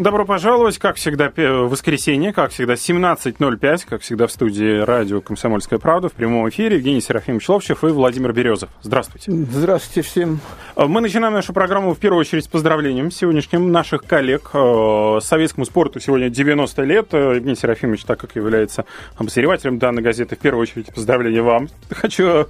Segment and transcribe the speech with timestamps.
[0.00, 5.78] Добро пожаловать, как всегда, в воскресенье, как всегда, 17.05, как всегда, в студии радио «Комсомольская
[5.78, 8.70] правда» в прямом эфире Евгений Серафимович Ловчев и Владимир Березов.
[8.80, 9.30] Здравствуйте.
[9.30, 10.40] Здравствуйте всем.
[10.74, 14.52] Мы начинаем нашу программу в первую очередь с поздравлением сегодняшним наших коллег.
[14.54, 17.08] Э, советскому спорту сегодня 90 лет.
[17.12, 18.86] Э, Евгений Серафимович, так как является
[19.16, 21.68] обозревателем данной газеты, в первую очередь поздравления вам.
[21.90, 22.46] Хочу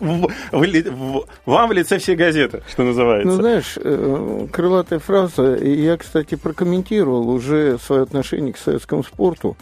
[0.00, 3.28] вам в лице всей газеты, что называется.
[3.28, 9.56] Ну, знаешь, э, крылатая фраза, я, кстати, прокомментирую комментировал уже свое отношение к советскому спорту.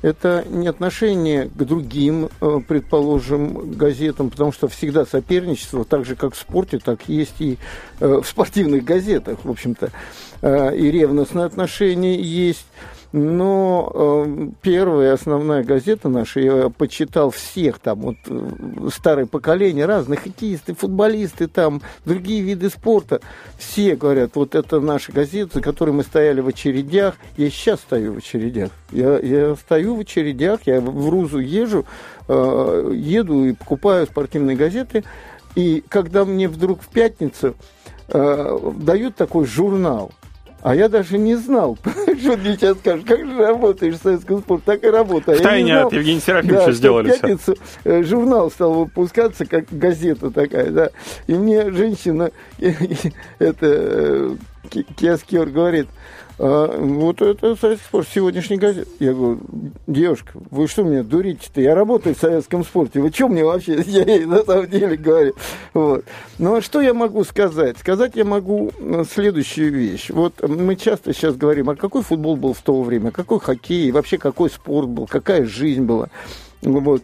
[0.00, 6.34] Это не отношение к другим, э, предположим, газетам, потому что всегда соперничество, так же как
[6.34, 7.58] в спорте, так есть и
[7.98, 9.90] э, в спортивных газетах, в общем-то.
[10.42, 12.66] Э, и ревностное отношение есть.
[13.12, 18.50] Но э, первая основная газета наша, я почитал всех там, вот э,
[18.94, 23.20] старое поколение, разных хоккеисты, футболисты, там, другие виды спорта.
[23.56, 27.14] Все говорят, вот это наша газета, за которой мы стояли в очередях.
[27.38, 28.70] Я сейчас стою в очередях.
[28.92, 31.86] Я, я стою в очередях, я в Рузу езжу,
[32.28, 35.02] э, еду и покупаю спортивные газеты.
[35.54, 37.54] И когда мне вдруг в пятницу
[38.08, 40.12] э, дают такой журнал,
[40.62, 41.78] а я даже не знал,
[42.20, 45.38] что мне сейчас скажут, как же работаешь в советском спорте, так и работаю.
[45.38, 47.54] В тайне от Евгения Серафимовича да, сделали в пятницу все.
[47.84, 50.90] Э, журнал стал выпускаться, как газета такая, да.
[51.26, 52.30] И мне женщина,
[53.38, 54.36] это
[54.68, 55.88] Киаскер говорит,
[56.40, 58.88] а, вот это советский спорт, сегодняшний газет.
[59.00, 59.40] Я говорю,
[59.88, 61.60] девушка, вы что меня дурите-то?
[61.60, 63.00] Я работаю в советском спорте.
[63.00, 63.82] Вы что мне вообще?
[63.86, 65.34] Я ей на самом деле говорю.
[65.74, 66.04] Вот.
[66.38, 67.78] Ну, а что я могу сказать?
[67.78, 70.10] Сказать я могу э, следующую вещь.
[70.10, 74.16] Вот мы часто сейчас говорим, а какой футбол был в то время, какой хоккей, вообще
[74.16, 76.08] какой спорт был, какая жизнь была.
[76.62, 77.02] Вот.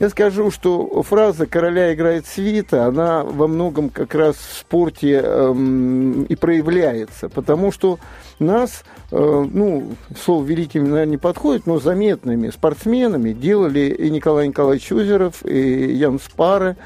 [0.00, 6.24] Я скажу, что фраза «короля играет свита», она во многом как раз в спорте эм,
[6.24, 7.98] и проявляется, потому что
[8.38, 8.82] нас,
[9.12, 15.44] э, ну, слово великими, наверное, не подходит, но заметными спортсменами делали и Николай Николаевич Озеров,
[15.44, 16.78] и Ян Спары,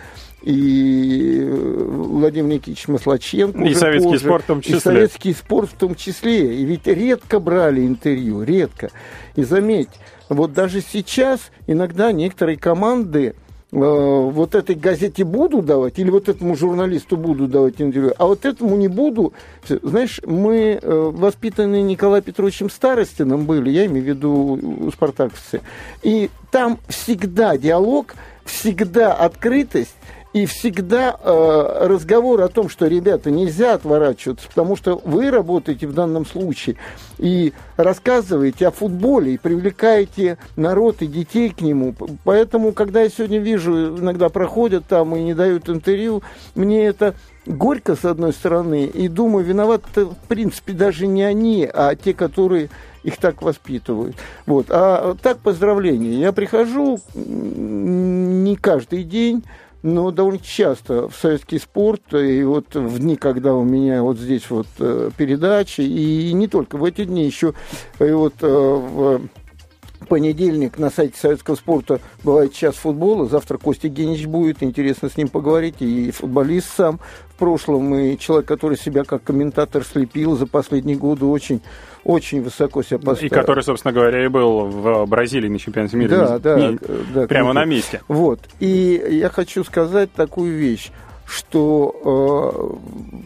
[0.43, 3.62] и э, Владимир Никитич Маслаченко.
[3.62, 4.77] И советский позже, спорт в том числе.
[4.77, 6.56] И советский спорт в том числе.
[6.56, 8.91] И ведь редко брали интервью, редко.
[9.37, 9.91] И заметь,
[10.29, 13.35] вот даже сейчас иногда некоторые команды э,
[13.73, 18.77] вот этой газете буду давать, или вот этому журналисту буду давать интервью, а вот этому
[18.77, 19.33] не буду.
[19.69, 25.61] Знаешь, мы э, воспитаны Николаем Петровичем Старостиным были, я имею в виду спартаковцы,
[26.03, 28.15] и там всегда диалог,
[28.45, 29.95] всегда открытость,
[30.34, 35.95] и всегда э, разговор о том, что, ребята, нельзя отворачиваться, потому что вы работаете в
[35.95, 36.75] данном случае
[37.19, 41.94] и рассказываете о футболе, и привлекаете народ и детей к нему.
[42.25, 46.25] Поэтому, когда я сегодня вижу, иногда проходят там и не дают интервью,
[46.56, 47.15] мне это
[47.47, 52.71] горько, с одной стороны, и думаю, виноват в принципе, даже не они, а те, которые
[53.05, 54.17] их так воспитывают.
[54.47, 54.67] Вот.
[54.71, 56.19] А так поздравления.
[56.19, 59.44] Я прихожу не каждый день,
[59.84, 64.49] но довольно часто в советский спорт, и вот в дни, когда у меня вот здесь
[64.49, 67.53] вот э, передачи, и не только в эти дни, еще
[68.00, 69.21] и вот э, в
[70.09, 73.27] понедельник на сайте советского спорта бывает час футбола.
[73.28, 75.77] Завтра Костя Генич будет, интересно с ним поговорить.
[75.81, 77.00] И футболист сам
[77.34, 81.61] в прошлом, и человек, который себя как комментатор слепил за последние годы, очень
[82.05, 83.27] очень высоко себя поставил.
[83.27, 86.11] И который, собственно говоря, и был в Бразилии на чемпионате мира.
[86.11, 86.78] Да, да, не,
[87.12, 87.27] да.
[87.27, 88.03] Прямо на месте.
[88.09, 88.41] Вот.
[88.61, 90.91] И я хочу сказать такую вещь,
[91.25, 93.25] что э,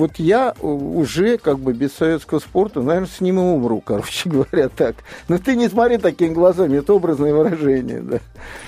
[0.00, 4.70] вот я уже как бы без советского спорта, наверное, с ним и умру, короче говоря,
[4.70, 4.96] так.
[5.28, 8.18] Но ты не смотри такими глазами, это образное выражение, да.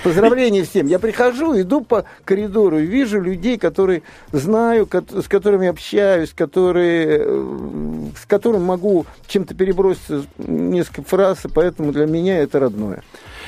[0.05, 0.87] Поздравления всем.
[0.87, 8.11] Я прихожу, иду по коридору и вижу людей, которые знаю, с которыми общаюсь, которые, э,
[8.21, 13.03] с которыми могу чем-то переброситься несколько фраз, и поэтому для меня это родное.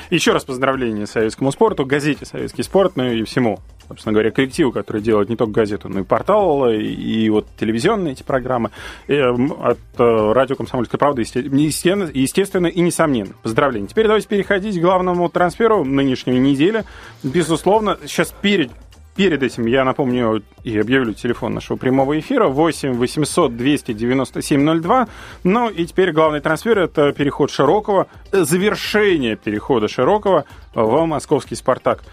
[0.09, 5.01] Еще раз поздравления советскому спорту, газете «Советский спорт», ну и всему, собственно говоря, коллективу, который
[5.01, 8.71] делает не только газету, но и портал, и, и вот телевизионные эти программы.
[9.07, 13.33] И, эм, от э, радио «Комсомольская правда», естественно, естественно и несомненно.
[13.43, 13.87] Поздравления.
[13.87, 16.83] Теперь давайте переходить к главному трансферу нынешней недели.
[17.23, 18.71] Безусловно, сейчас перед
[19.15, 25.07] Перед этим я напомню и объявлю телефон нашего прямого эфира 8 800 297 02.
[25.45, 30.43] Ну и теперь главный трансфер это переход Широкого, завершение перехода Широкого
[30.73, 32.03] в московский «Спартак».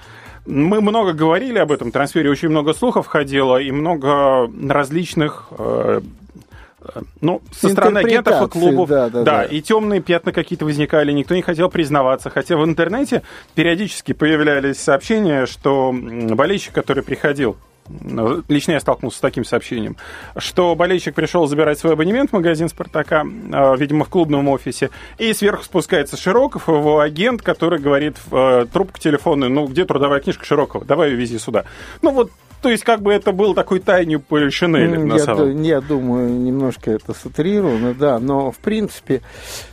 [0.44, 6.00] Мы много говорили об этом трансфере, очень много слухов ходило и много различных э,
[7.20, 8.88] ну, со стороны агентов и клубов.
[8.88, 12.30] Да, да, да, да, и темные пятна какие-то возникали, никто не хотел признаваться.
[12.30, 13.22] Хотя в интернете
[13.54, 17.56] периодически появлялись сообщения, что болельщик, который приходил
[18.48, 19.96] Лично я столкнулся с таким сообщением,
[20.36, 25.32] что болельщик пришел забирать свой абонемент в магазин «Спартака», а, видимо, в клубном офисе, и
[25.32, 30.44] сверху спускается Широков, его агент, который говорит в э, трубку телефонную, ну, где трудовая книжка
[30.44, 31.64] Широкова, давай ее вези сюда.
[32.02, 32.30] Ну, вот
[32.62, 36.92] то есть, как бы это был такой тайню Полишинеля, на я, самом Я думаю, немножко
[36.92, 39.20] это сатрировано, да, но, в принципе,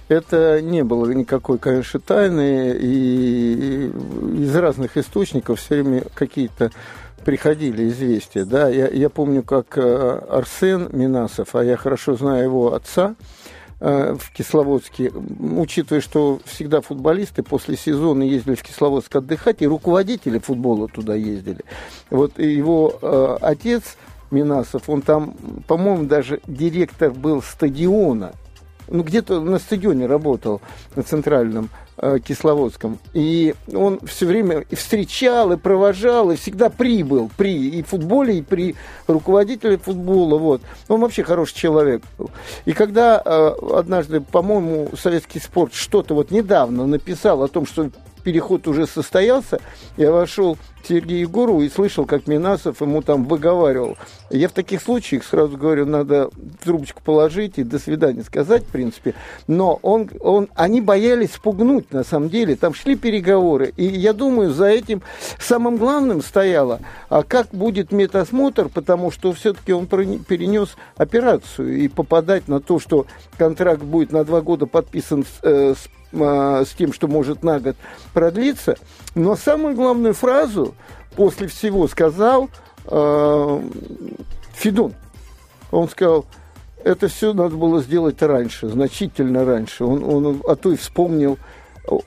[0.07, 3.91] это не было никакой, конечно, тайны, и
[4.39, 6.71] из разных источников все время какие-то
[7.21, 12.73] приходили известия, да, я, я помню, как э, Арсен Минасов, а я хорошо знаю его
[12.73, 13.15] отца,
[13.79, 20.39] э, в Кисловодске, учитывая, что всегда футболисты после сезона ездили в Кисловодск отдыхать, и руководители
[20.39, 21.63] футбола туда ездили.
[22.09, 23.97] Вот его э, отец
[24.31, 25.33] Минасов, он там,
[25.67, 28.33] по-моему, даже директор был стадиона,
[28.89, 30.61] ну, где-то на стадионе работал,
[30.95, 31.69] на центральном,
[32.01, 32.97] Э, Кисловодском.
[33.13, 38.41] И он все время и встречал, и провожал, и всегда прибыл при и футболе, и
[38.41, 38.75] при
[39.05, 40.37] руководителе футбола.
[40.37, 40.61] Вот.
[40.87, 42.01] Он вообще хороший человек.
[42.63, 47.89] И когда э, однажды, по-моему, советский спорт что-то вот недавно написал о том, что
[48.29, 49.59] переход уже состоялся,
[49.97, 53.97] я вошел к Сергею Егорову и слышал, как Минасов ему там выговаривал.
[54.29, 56.29] Я в таких случаях сразу говорю, надо
[56.63, 59.15] трубочку положить и до свидания сказать, в принципе.
[59.47, 62.55] Но он, он, они боялись спугнуть, на самом деле.
[62.55, 63.73] Там шли переговоры.
[63.77, 65.01] И я думаю, за этим
[65.39, 71.77] самым главным стояло, а как будет медосмотр, потому что все-таки он перенес операцию.
[71.77, 73.07] И попадать на то, что
[73.39, 75.73] контракт будет на два года подписан с, э,
[76.11, 77.75] с а, с тем, что может на год
[78.13, 78.75] продлиться.
[79.15, 80.75] Но самую главную фразу
[81.15, 82.49] после всего сказал
[82.85, 83.61] э,
[84.53, 84.93] Федун.
[85.71, 86.25] Он сказал,
[86.83, 89.83] это все надо было сделать раньше, значительно раньше.
[89.83, 91.37] Он, он а то и вспомнил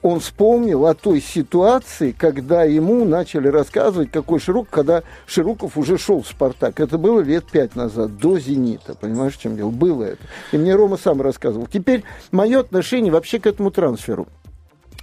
[0.02, 6.22] он вспомнил о той ситуации, когда ему начали рассказывать, какой Широков, когда Широков уже шел
[6.22, 6.80] в «Спартак».
[6.80, 8.94] Это было лет пять назад, до «Зенита».
[8.94, 9.70] Понимаешь, в чем дело?
[9.70, 10.22] Было это.
[10.52, 11.66] И мне Рома сам рассказывал.
[11.66, 14.28] Теперь мое отношение вообще к этому трансферу.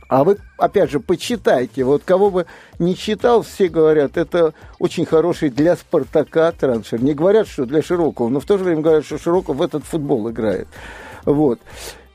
[0.07, 1.83] А вы, опять же, почитайте.
[1.83, 2.47] Вот кого бы
[2.79, 7.03] не читал, все говорят, это очень хороший для «Спартака» трансфер.
[7.03, 9.83] Не говорят, что для Широкого, но в то же время говорят, что Широков в этот
[9.83, 10.67] футбол играет.
[11.25, 11.59] Вот.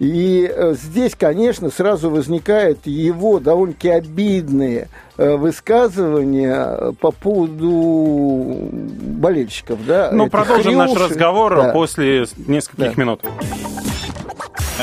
[0.01, 9.79] И э, здесь, конечно, сразу возникают его довольно-таки обидные э, высказывания по поводу болельщиков.
[9.87, 10.95] Да, ну, продолжим хрюши.
[10.99, 11.73] наш разговор да.
[11.73, 13.01] после нескольких да.
[13.01, 13.21] минут.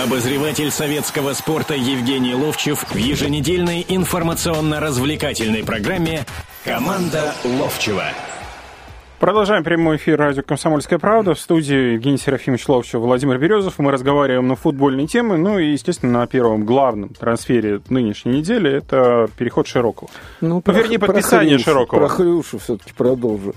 [0.02, 6.25] Обозреватель советского спорта Евгений Ловчев в еженедельной информационно-развлекательной программе
[6.63, 8.06] «Команда Ловчева».
[9.21, 11.35] Продолжаем прямой эфир радио «Комсомольская правда».
[11.35, 13.77] В студии Евгений Серафимович Ловчев, Владимир Березов.
[13.77, 15.38] Мы разговариваем на футбольные темы.
[15.38, 20.09] Ну и, естественно, на первом главном трансфере нынешней недели это переход Широкого.
[20.41, 22.00] Ну, про, Вернее, подписание про Широкого.
[22.00, 23.53] Про Хрюшу все-таки продолжу.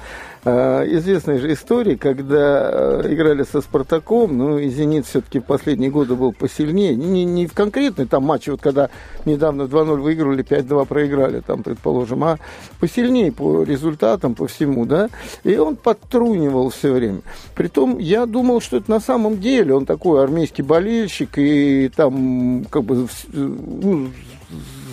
[0.46, 2.70] А, известная же история, когда
[3.02, 6.94] э, играли со «Спартаком», ну, и «Зенит» все-таки последние годы был посильнее.
[6.94, 8.91] Не, не в конкретной там матче, вот когда
[9.25, 12.38] недавно 2-0 выиграли, 5-2 проиграли, там, предположим, а
[12.79, 15.08] посильнее по результатам, по всему, да.
[15.44, 17.23] И он подтрунивал все время.
[17.55, 22.85] Притом я думал, что это на самом деле он такой армейский болельщик, и там как
[22.85, 24.11] бы ну,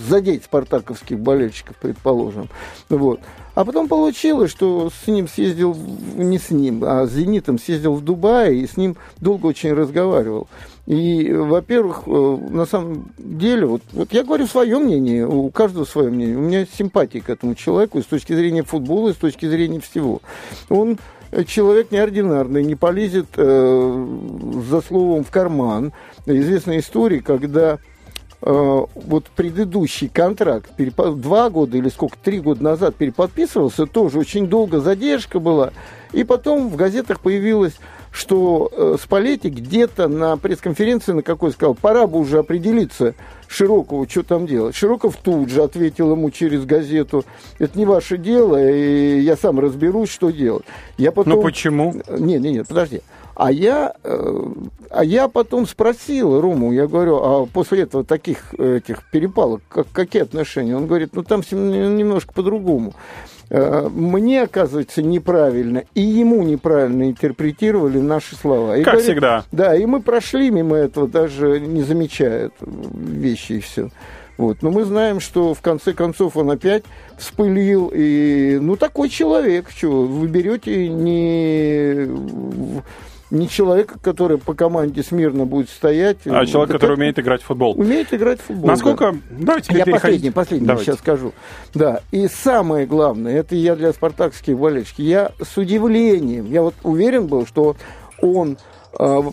[0.07, 2.47] задеть спартаковских болельщиков, предположим.
[2.89, 3.19] Вот.
[3.53, 5.75] А потом получилось, что с ним съездил,
[6.15, 10.47] не с ним, а с «Зенитом» съездил в Дубай и с ним долго очень разговаривал.
[10.87, 16.09] И, во-первых, э, на самом деле, вот, вот я говорю свое мнение, у каждого свое
[16.09, 16.37] мнение.
[16.37, 19.79] У меня симпатия к этому человеку и с точки зрения футбола, и с точки зрения
[19.79, 20.21] всего.
[20.69, 20.97] Он
[21.45, 24.07] человек неординарный, не полезет э,
[24.69, 25.93] за словом в карман.
[26.25, 27.79] Известная история, когда
[28.41, 30.71] вот предыдущий контракт,
[31.15, 35.71] два года или сколько, три года назад переподписывался, тоже очень долго задержка была.
[36.11, 37.73] И потом в газетах появилось,
[38.11, 43.15] что э, Спалетти где-то на пресс-конференции на какой сказал, пора бы уже определиться
[43.47, 44.75] Широкову, что там делать.
[44.75, 47.23] Широков тут же ответил ему через газету,
[47.57, 50.65] это не ваше дело, и я сам разберусь, что делать.
[50.97, 51.35] Я потом...
[51.35, 51.93] Ну почему?
[52.09, 53.01] Нет, нет, нет, подожди.
[53.35, 54.43] А я, э,
[54.89, 60.23] а я потом спросил Рому, я говорю, а после этого таких этих перепалок, как, какие
[60.23, 60.75] отношения?
[60.75, 62.93] Он говорит, ну там немножко по-другому.
[63.49, 68.77] Э, мне, оказывается, неправильно, и ему неправильно интерпретировали наши слова.
[68.77, 69.43] И как говорит, всегда.
[69.51, 73.89] Да, и мы прошли мимо этого, даже не замечая вещи и все.
[74.37, 74.61] Вот.
[74.61, 76.83] Но мы знаем, что в конце концов он опять
[77.17, 77.91] вспылил.
[77.93, 82.07] И, ну, такой человек, что вы берете не
[83.31, 86.17] не человека, который по команде смирно будет стоять.
[86.25, 87.79] А человек, который умеет играть в футбол.
[87.79, 88.67] Умеет играть в футбол.
[88.67, 89.13] Насколько...
[89.31, 89.45] Да.
[89.45, 90.91] Давайте я последний, последний Давайте.
[90.91, 91.33] сейчас скажу.
[91.73, 97.27] Да, и самое главное, это я для спартакских болельщиков, я с удивлением, я вот уверен
[97.27, 97.75] был, что
[98.21, 98.57] он
[98.93, 99.23] а,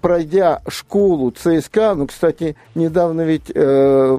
[0.00, 4.18] пройдя школу ЦСКА, ну, кстати, недавно ведь э,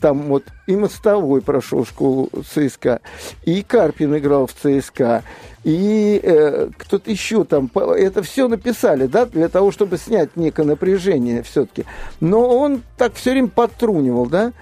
[0.00, 3.00] там вот и Мостовой прошел школу ЦСКА,
[3.44, 5.22] и Карпин играл в ЦСКА,
[5.64, 11.42] и э, кто-то еще там, это все написали, да, для того, чтобы снять некое напряжение
[11.42, 11.84] все-таки.
[12.20, 14.52] Но он так все время подтрунивал, да,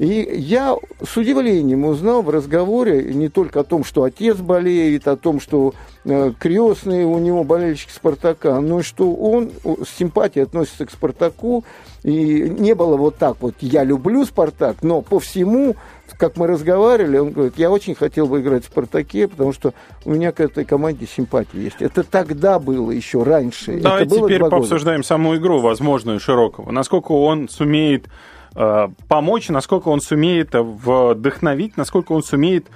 [0.00, 5.14] и я с удивлением узнал в разговоре не только о том, что отец болеет, о
[5.14, 5.74] том, что
[6.06, 11.64] э, крестные у него болельщики Спартака, но и что он с симпатией относится к Спартаку.
[12.02, 15.76] И не было вот так вот «я люблю Спартак», но по всему
[16.16, 20.10] как мы разговаривали, он говорит, я очень хотел бы играть в «Спартаке», потому что у
[20.10, 21.76] меня к этой команде симпатия есть.
[21.80, 23.80] Это тогда было еще раньше.
[23.80, 25.08] Давай теперь пообсуждаем года.
[25.08, 26.70] саму игру, возможную, Широкого.
[26.72, 28.06] Насколько он сумеет
[28.52, 32.66] помочь, насколько он сумеет вдохновить, насколько он сумеет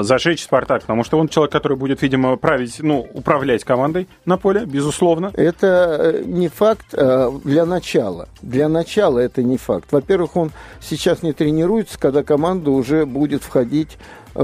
[0.00, 4.64] зажечь Спартак, потому что он человек, который будет, видимо, править, ну, управлять командой на поле,
[4.66, 5.30] безусловно.
[5.34, 8.28] Это э, не факт э, для начала.
[8.42, 9.92] Для начала это не факт.
[9.92, 13.96] Во-первых, он сейчас не тренируется, когда команда уже будет входить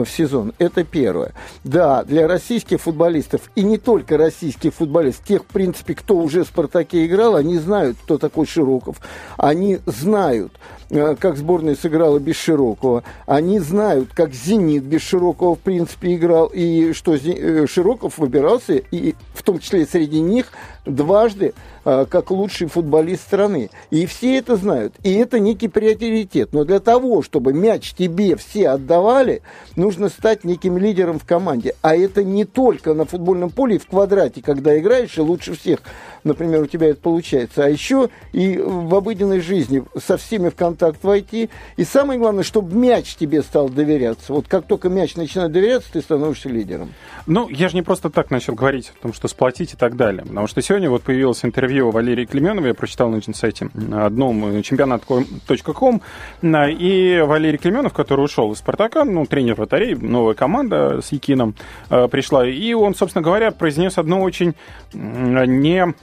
[0.03, 0.53] в сезон.
[0.59, 1.33] Это первое.
[1.63, 6.49] Да, для российских футболистов, и не только российских футболистов, тех, в принципе, кто уже в
[6.49, 8.97] «Спартаке» играл, они знают, кто такой Широков.
[9.37, 13.05] Они знают, э, как сборная сыграла без Широкого.
[13.27, 19.15] Они знают, как «Зенит» без Широкого, в принципе, играл, и что э, Широков выбирался, и
[19.35, 20.53] в том числе среди них
[20.85, 21.55] дважды
[21.87, 23.71] а, как лучший футболист страны.
[23.91, 24.95] И все это знают.
[25.03, 26.51] И это некий приоритет.
[26.53, 29.43] Но для того, чтобы мяч тебе все отдавали,
[29.77, 31.75] нужно стать неким лидером в команде.
[31.83, 35.81] А это не только на футбольном поле и в квадрате, когда играешь, и лучше всех,
[36.23, 41.05] например, у тебя это получается, а еще и в обыденной жизни со всеми в контакт
[41.05, 41.51] войти.
[41.77, 44.33] И самое главное, чтобы мяч тебе стал доверяться.
[44.33, 46.93] Вот как только мяч начинает доверяться, ты становишься лидером.
[47.27, 50.23] Ну, я же не просто так начал говорить о том, что сплотить и так далее.
[50.23, 56.03] Потому что сегодня вот появилось интервью Валерии Клеменовой, я прочитал на сайте одном э, чемпионат.ком,
[56.43, 61.55] и Валерий Клеменов, который ушел из «Спартака», ну, тренер вратарей, новая команда с Якином
[61.91, 64.55] э, пришла, и он, собственно говоря, произнес одну очень
[64.93, 65.95] не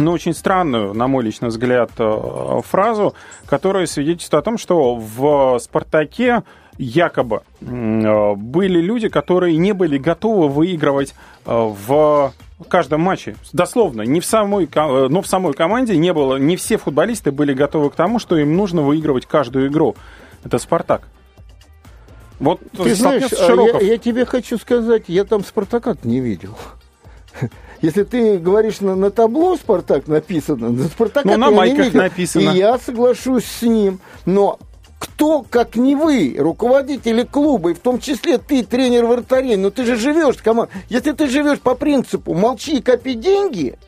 [0.00, 3.14] ну, очень странную, на мой личный взгляд, э, фразу,
[3.46, 6.42] которая свидетельствует о том, что в «Спартаке»
[6.78, 11.14] якобы были люди, которые не были готовы выигрывать
[11.44, 12.32] в
[12.68, 13.36] каждом матче.
[13.52, 17.54] Дословно, не в самой, э, но в самой команде не было, не все футболисты были
[17.54, 19.96] готовы к тому, что им нужно выигрывать каждую игру.
[20.44, 21.02] Это Спартак.
[22.38, 26.56] Вот Ты знаешь, а я, я тебе хочу сказать, я там Спартака не видел.
[27.82, 32.50] Если ты говоришь на, на табло Спартак написано, на Спартака ну, на майках написано.
[32.50, 34.00] И я соглашусь с ним.
[34.26, 34.58] Но
[34.98, 39.86] кто, как не вы, руководители клуба, и в том числе ты, тренер вратарей, но ты
[39.86, 40.70] же живешь, команда.
[40.90, 43.78] Если ты живешь по принципу молчи и копи деньги,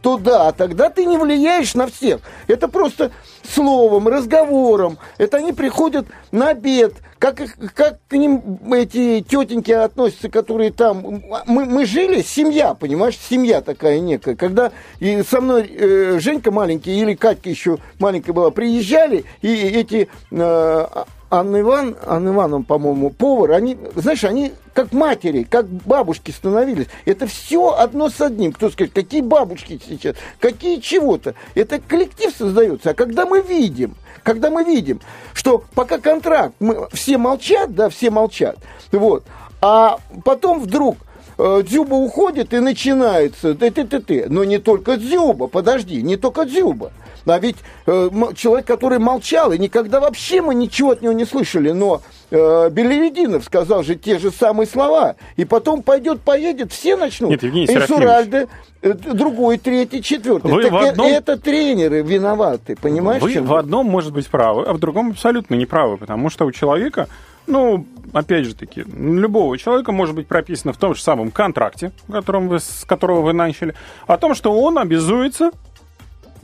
[0.00, 2.20] то да, тогда ты не влияешь на всех.
[2.46, 3.10] Это просто
[3.42, 4.98] словом, разговором.
[5.18, 6.94] Это они приходят на обед.
[7.24, 7.40] Как,
[7.74, 11.22] как к ним эти тетеньки относятся, которые там...
[11.46, 14.36] Мы, мы жили, семья, понимаешь, семья такая некая.
[14.36, 20.10] Когда и со мной э, Женька маленький или Катька еще маленькая была, приезжали, и эти
[20.32, 20.86] э,
[21.30, 26.88] Анна Иван, Анна Ивановна, по-моему, повар, они, знаешь, они как матери, как бабушки становились.
[27.06, 28.52] Это все одно с одним.
[28.52, 31.34] Кто скажет, какие бабушки сейчас, какие чего-то.
[31.54, 32.90] Это коллектив создается.
[32.90, 35.00] А когда мы видим, когда мы видим,
[35.32, 38.56] что пока контракт, мы, все молчат, да, все молчат,
[38.90, 39.24] вот,
[39.60, 40.96] а потом вдруг
[41.38, 46.16] э, Дзюба уходит и начинается, ты ты ты ты но не только Дзюба, подожди, не
[46.16, 46.90] только Дзюба.
[47.26, 51.70] А ведь э, человек, который молчал, и никогда вообще мы ничего от него не слышали,
[51.70, 57.30] но э, Белевединов сказал же те же самые слова, и потом пойдет, поедет, все начнут.
[57.30, 58.48] Нет, Евгений Инсуральде,
[58.82, 60.50] э, другой, третий, четвертый.
[60.50, 61.06] Вы так в одном...
[61.06, 63.22] это тренеры виноваты, понимаешь?
[63.22, 66.52] Вы в одном, может быть, правы, а в другом абсолютно не правы, потому что у
[66.52, 67.08] человека
[67.46, 72.48] ну, опять же таки, любого человека может быть прописано в том же самом контракте, которым
[72.48, 73.74] вы, с которого вы начали,
[74.06, 75.50] о том, что он обязуется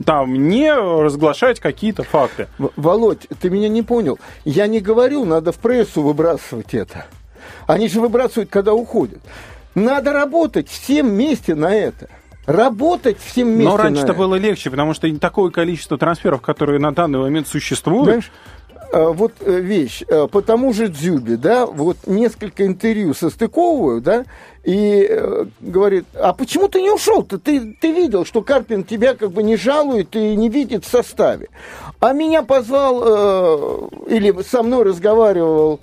[0.05, 2.49] там не разглашать какие-то факты.
[2.77, 4.19] Володь, ты меня не понял.
[4.45, 7.07] Я не говорю, надо в прессу выбрасывать это.
[7.67, 9.21] Они же выбрасывают, когда уходят.
[9.75, 12.09] Надо работать всем вместе на это.
[12.47, 13.71] Работать всем вместе.
[13.71, 18.05] Но раньше это было легче, потому что такое количество трансферов, которые на данный момент существуют.
[18.05, 18.33] Знаешь,
[18.93, 20.03] вот э, вещь.
[20.09, 24.25] А, по тому же Дзюбе, да, вот несколько интервью состыковываю, да,
[24.65, 27.39] и э, говорит, а почему ты не ушел-то?
[27.39, 31.49] Ты, ты видел, что Карпин тебя как бы не жалует и не видит в составе.
[32.01, 35.81] А меня позвал, э, или со мной разговаривал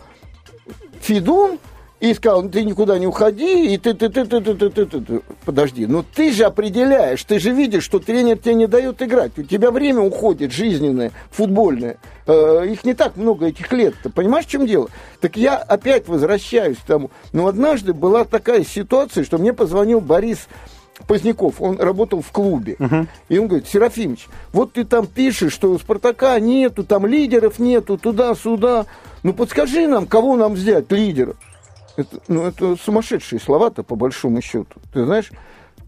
[1.02, 1.60] Фидун,
[2.00, 5.01] и сказал, ты никуда не уходи, и ты, ты, ты, ты, ты, ты, ты, ты,
[5.01, 5.22] ты.
[5.46, 9.44] подожди, но ты же определяешь, ты же видишь, что тренер тебе не дает играть, у
[9.44, 14.50] тебя время уходит жизненное, футбольное, э, их не так много этих лет, ты понимаешь, в
[14.50, 14.89] чем дело?
[15.22, 20.48] Так я опять возвращаюсь к тому, но однажды была такая ситуация, что мне позвонил Борис
[21.08, 22.75] Поздняков, он работал в клубе.
[22.80, 23.08] Uh-huh.
[23.30, 27.98] И он говорит, Серафимович, вот ты там пишешь, что у Спартака нету, там лидеров нету,
[27.98, 28.88] туда-сюда.
[29.22, 31.36] Ну подскажи нам, кого нам взять лидеров?
[31.98, 34.80] Это, ну, это сумасшедшие слова-то, по большому счету.
[34.94, 35.32] Ты знаешь,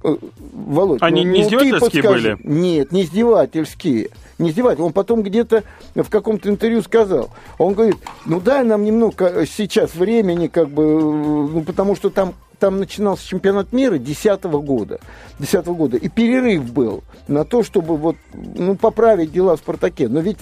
[0.03, 0.15] э,
[0.53, 2.37] Володь, Они ну, не издевательские были?
[2.43, 4.09] Нет, не издевательские.
[4.39, 4.87] Не издевательские.
[4.87, 5.63] Он потом где-то
[5.93, 7.29] в каком-то интервью сказал.
[7.59, 12.79] Он говорит, ну дай нам немного сейчас времени, как бы, ну, потому что там там
[12.79, 14.99] начинался чемпионат мира 2010 года.
[15.39, 15.95] 10 года.
[15.95, 20.09] И перерыв был на то, чтобы вот, ну, поправить дела в «Спартаке».
[20.09, 20.39] Но ведь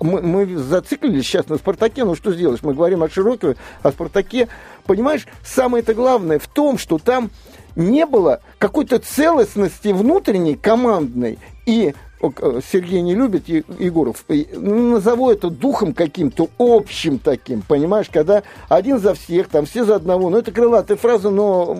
[0.00, 2.62] мы, мы зациклились сейчас на «Спартаке», ну что сделаешь?
[2.62, 4.48] Мы говорим о Широкове, о «Спартаке».
[4.84, 7.30] Понимаешь, самое-то главное в том, что там
[7.74, 15.92] не было какой-то целостности внутренней, командной и Сергей не любит Егоров, ну, назову это духом
[15.92, 20.96] каким-то общим таким, понимаешь, когда один за всех, там все за одного, ну это крылатая
[20.96, 21.76] фраза, но...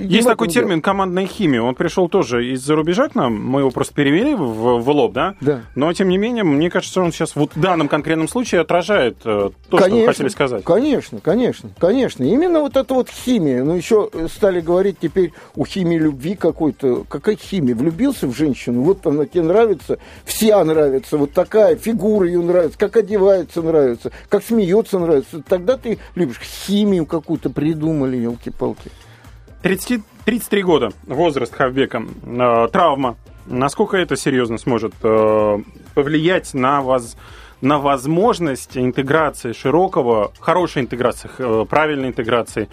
[0.00, 3.94] Есть такой термин командная химия, он пришел тоже из-за рубежа к нам, мы его просто
[3.94, 5.34] перевели в, в лоб, да?
[5.40, 5.62] Да.
[5.74, 9.50] Но тем не менее, мне кажется, он сейчас вот в данном конкретном случае отражает э,
[9.68, 10.64] то, конечно, что вы хотели сказать.
[10.64, 12.22] Конечно, конечно, конечно.
[12.22, 17.36] Именно вот эта вот химия, ну еще стали говорить теперь у химии любви какой-то, какая
[17.36, 22.40] химия, влюбился в женщину, вот она тебе нравится, нравится, вся нравится, вот такая фигура ее
[22.40, 28.90] нравится, как одевается нравится, как смеется нравится, тогда ты любишь химию какую-то придумали, елки-палки.
[29.62, 33.16] 30, 33 года, возраст Хавбека, э, травма.
[33.46, 35.58] Насколько это серьезно сможет э,
[35.94, 37.16] повлиять на вас,
[37.60, 42.68] на возможность интеграции широкого, хорошей интеграции, э, правильной интеграции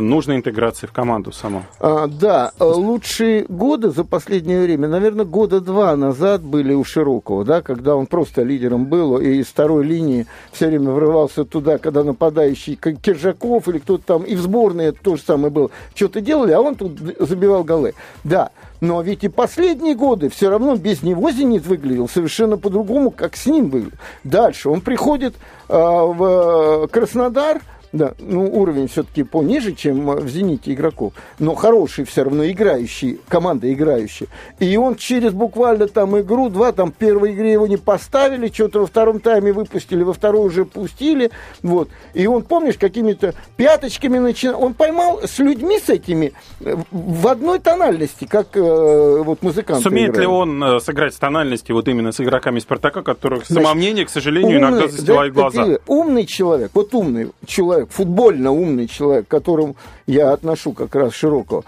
[0.00, 1.64] нужной интеграции в команду саму.
[1.80, 7.62] А, да, лучшие годы за последнее время, наверное, года два назад были у Широкого, да,
[7.62, 12.76] когда он просто лидером был, и из второй линии все время врывался туда, когда нападающий
[12.76, 16.60] Киржаков или кто-то там, и в сборной это то же самое было, что-то делали, а
[16.60, 17.94] он тут забивал голы.
[18.24, 18.50] Да,
[18.80, 23.46] но ведь и последние годы все равно без него «Зенит» выглядел совершенно по-другому, как с
[23.46, 23.86] ним был.
[24.24, 25.34] Дальше он приходит
[25.68, 27.60] э, в Краснодар–
[27.92, 33.72] да, ну уровень все-таки пониже, чем в «Зените» игроков, но хороший все равно, играющий, команда
[33.72, 34.28] играющая.
[34.58, 38.80] И он через буквально там игру, два, там в первой игре его не поставили, что-то
[38.80, 41.30] во втором тайме выпустили, во второй уже пустили,
[41.62, 41.88] вот.
[42.14, 47.58] И он, помнишь, какими-то пяточками начинал, он поймал с людьми с этими э, в одной
[47.58, 50.20] тональности, как э, вот музыканты Сумеет играют.
[50.20, 54.10] ли он э, сыграть с тональности вот именно с игроками «Спартака», которых Значит, самомнение, к
[54.10, 55.78] сожалению, умный, иногда застилает да, глаза?
[55.86, 61.14] Умный человек, вот умный человек, человек, футбольно умный человек, к которому я отношу как раз
[61.14, 61.64] широкого,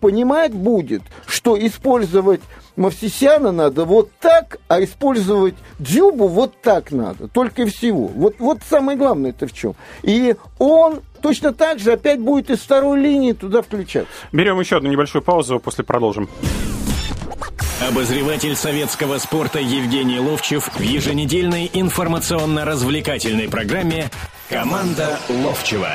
[0.00, 2.40] понимать будет, что использовать
[2.76, 7.26] Мавсисяна надо вот так, а использовать Дзюбу вот так надо.
[7.26, 8.08] Только и всего.
[8.08, 9.74] Вот, вот самое главное это в чем.
[10.02, 14.12] И он точно так же опять будет из второй линии туда включаться.
[14.30, 16.28] Берем еще одну небольшую паузу, после продолжим.
[17.88, 24.10] Обозреватель советского спорта Евгений Ловчев в еженедельной информационно-развлекательной программе
[24.48, 25.88] «Команда Ловчева».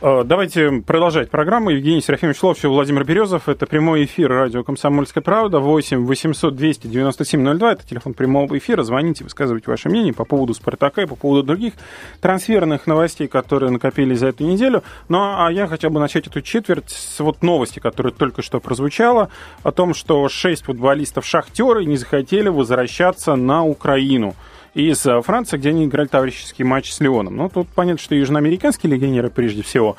[0.00, 1.70] Э, давайте продолжать программу.
[1.70, 3.48] Евгений Серафимович Ловчев, Владимир Березов.
[3.50, 5.60] Это прямой эфир радио «Комсомольская правда».
[5.60, 7.72] 8 800 297 02.
[7.72, 8.82] Это телефон прямого эфира.
[8.82, 11.74] Звоните, высказывайте ваше мнение по поводу «Спартака» и по поводу других
[12.22, 14.82] трансферных новостей, которые накопились за эту неделю.
[15.08, 19.30] Ну, а я хотел бы начать эту четверть с вот новости, которая только что прозвучала,
[19.62, 24.34] о том, что шесть футболистов «Шахтера» не захотели возвращаться на Украину
[24.74, 27.36] из э, Франции, где они играли товарищеский матч с Леоном.
[27.36, 29.96] Ну, тут понятно, что южноамериканские легионеры, прежде всего,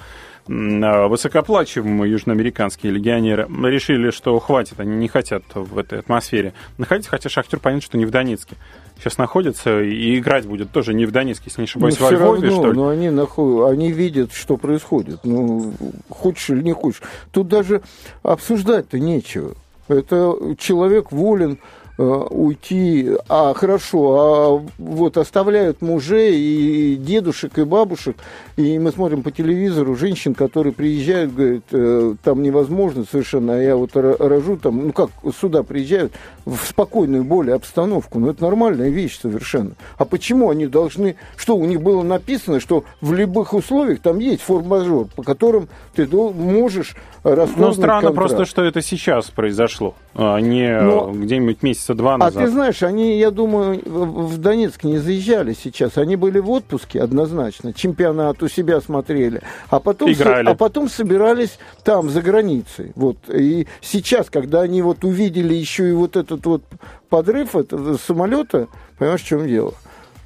[0.48, 7.30] э, высокооплачиваемые южноамериканские легионеры решили, что хватит, они не хотят в этой атмосфере находиться, хотя
[7.30, 8.56] Шахтер понятно, что не в Донецке
[9.00, 12.42] сейчас находится, и играть будет тоже не в Донецке, если не ошибаюсь, но во Львове,
[12.42, 12.78] равно, что ли.
[12.78, 15.22] Но они, нахуй, они видят, что происходит.
[15.24, 15.74] Ну,
[16.10, 17.02] хочешь или не хочешь.
[17.32, 17.82] Тут даже
[18.24, 19.56] обсуждать-то нечего.
[19.88, 21.60] Это человек волен
[21.98, 28.18] уйти, а хорошо, а вот оставляют мужей и дедушек, и бабушек,
[28.58, 33.76] и мы смотрим по телевизору женщин, которые приезжают, говорят, э, там невозможно совершенно, а я
[33.76, 36.12] вот рожу там, ну как, сюда приезжают
[36.46, 39.72] в спокойную более обстановку, ну это нормальная вещь совершенно.
[39.98, 44.42] А почему они должны, что у них было написано, что в любых условиях там есть
[44.42, 48.16] форс-мажор, по которым ты можешь Ну, странно контракт.
[48.16, 51.12] просто, что это сейчас произошло, а не Но...
[51.12, 52.36] где-нибудь месяц месяца два назад.
[52.36, 55.98] А ты знаешь, они, я думаю, в Донецк не заезжали сейчас.
[55.98, 59.42] Они были в отпуске однозначно, чемпионат у себя смотрели.
[59.70, 60.50] А потом, Играли.
[60.50, 62.92] а потом собирались там, за границей.
[62.96, 63.18] Вот.
[63.30, 66.64] И сейчас, когда они вот увидели еще и вот этот вот
[67.10, 68.68] подрыв этого самолета,
[68.98, 69.74] понимаешь, в чем дело?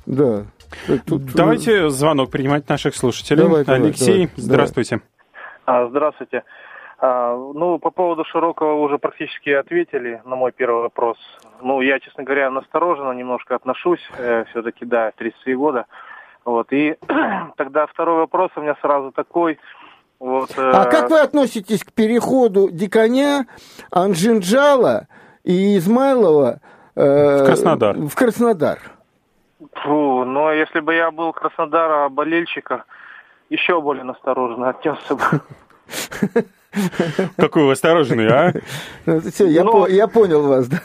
[0.05, 0.45] Да.
[1.05, 1.33] Тут...
[1.33, 3.43] Давайте звонок принимать наших слушателей.
[3.43, 5.01] Давай, Алексей, давай, здравствуйте.
[5.65, 5.89] Давай.
[5.89, 6.43] Здравствуйте.
[7.01, 11.17] А, ну, по поводу Широкого уже практически ответили на мой первый вопрос.
[11.61, 15.85] Ну, я, честно говоря, настороженно немножко отношусь, э, все-таки, да, 33 года.
[16.45, 16.97] Вот, и
[17.57, 19.59] тогда второй вопрос у меня сразу такой.
[20.19, 20.71] Вот, э...
[20.71, 23.45] А как вы относитесь к переходу Диконя,
[23.91, 25.07] Анжинджала
[25.43, 26.59] и Измайлова
[26.95, 27.97] э, в Краснодар?
[27.97, 28.79] В Краснодар.
[29.73, 32.85] Фу, но если бы я был Краснодара болельщика,
[33.49, 35.23] еще более настороженно отнесся бы.
[37.37, 38.53] Какой вы осторожный, а?
[39.05, 40.79] Ну, все, я, ну, по, я понял вас, да.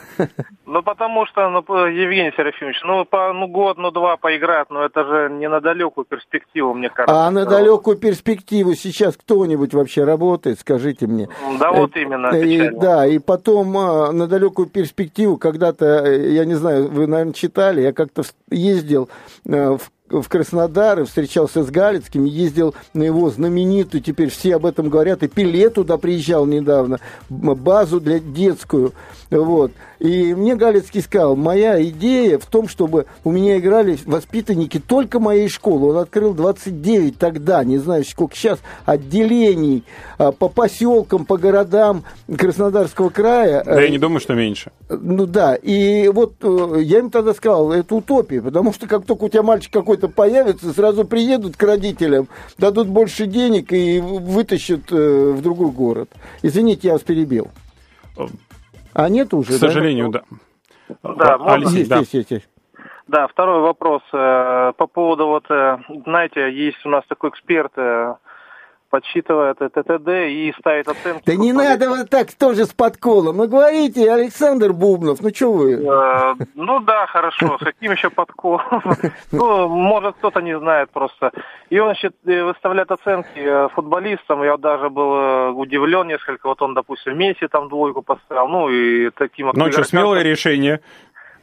[0.65, 5.05] Ну, потому что, ну, Евгений Серафимович, ну, по, ну, год, ну, два поиграть, но это
[5.05, 7.27] же не на далекую перспективу, мне кажется.
[7.27, 11.29] А на далекую перспективу сейчас кто-нибудь вообще работает, скажите мне?
[11.59, 12.27] Да, вот именно.
[12.27, 17.05] Э, и, да, и потом а, на далекую перспективу когда-то, э, я не знаю, вы,
[17.05, 19.09] наверное, читали, я как-то ездил
[19.45, 24.65] э, в в Краснодар и встречался с Галицким, ездил на его знаменитую, теперь все об
[24.65, 28.93] этом говорят, и Пеле туда приезжал недавно, базу для детскую,
[29.31, 29.71] вот.
[29.99, 35.49] И мне Галицкий сказал, моя идея в том, чтобы у меня играли воспитанники только моей
[35.49, 35.89] школы.
[35.89, 39.83] Он открыл 29 тогда, не знаю, сколько сейчас, отделений
[40.17, 43.63] а, по поселкам, по городам Краснодарского края.
[43.63, 44.71] Да я не думаю, что меньше.
[44.89, 49.23] Ну да, и вот э, я им тогда сказал, это утопия, потому что как только
[49.23, 55.33] у тебя мальчик какой-то появится, сразу приедут к родителям, дадут больше денег и вытащат э,
[55.35, 56.09] в другой город.
[56.43, 57.49] Извините, я вас перебил.
[58.95, 60.23] А нет уже, К сожалению, да.
[61.03, 61.53] Да, да можно?
[61.53, 61.97] Алексей, есть, да.
[61.97, 62.49] есть, есть, есть.
[63.07, 64.01] Да, второй вопрос.
[64.13, 68.15] Э, по поводу, вот, э, знаете, есть у нас такой эксперт, э,
[68.95, 71.23] подсчитывает ТТД и ставит оценки.
[71.25, 73.35] Да не надо вот так тоже с подколом.
[73.35, 75.73] Ну говорите, Александр Бубнов, ну что вы?
[75.73, 77.57] Э, ну да, хорошо.
[77.59, 78.83] С каким еще подколом?
[79.31, 81.31] Ну, может, кто-то не знает просто.
[81.69, 84.43] И он, значит, выставляет оценки э, футболистам.
[84.43, 86.47] Я даже был э, удивлен несколько.
[86.47, 88.47] Вот он, допустим, Месси там двойку поставил.
[88.47, 89.51] Ну и таким...
[89.53, 90.79] Ну что, смелое решение.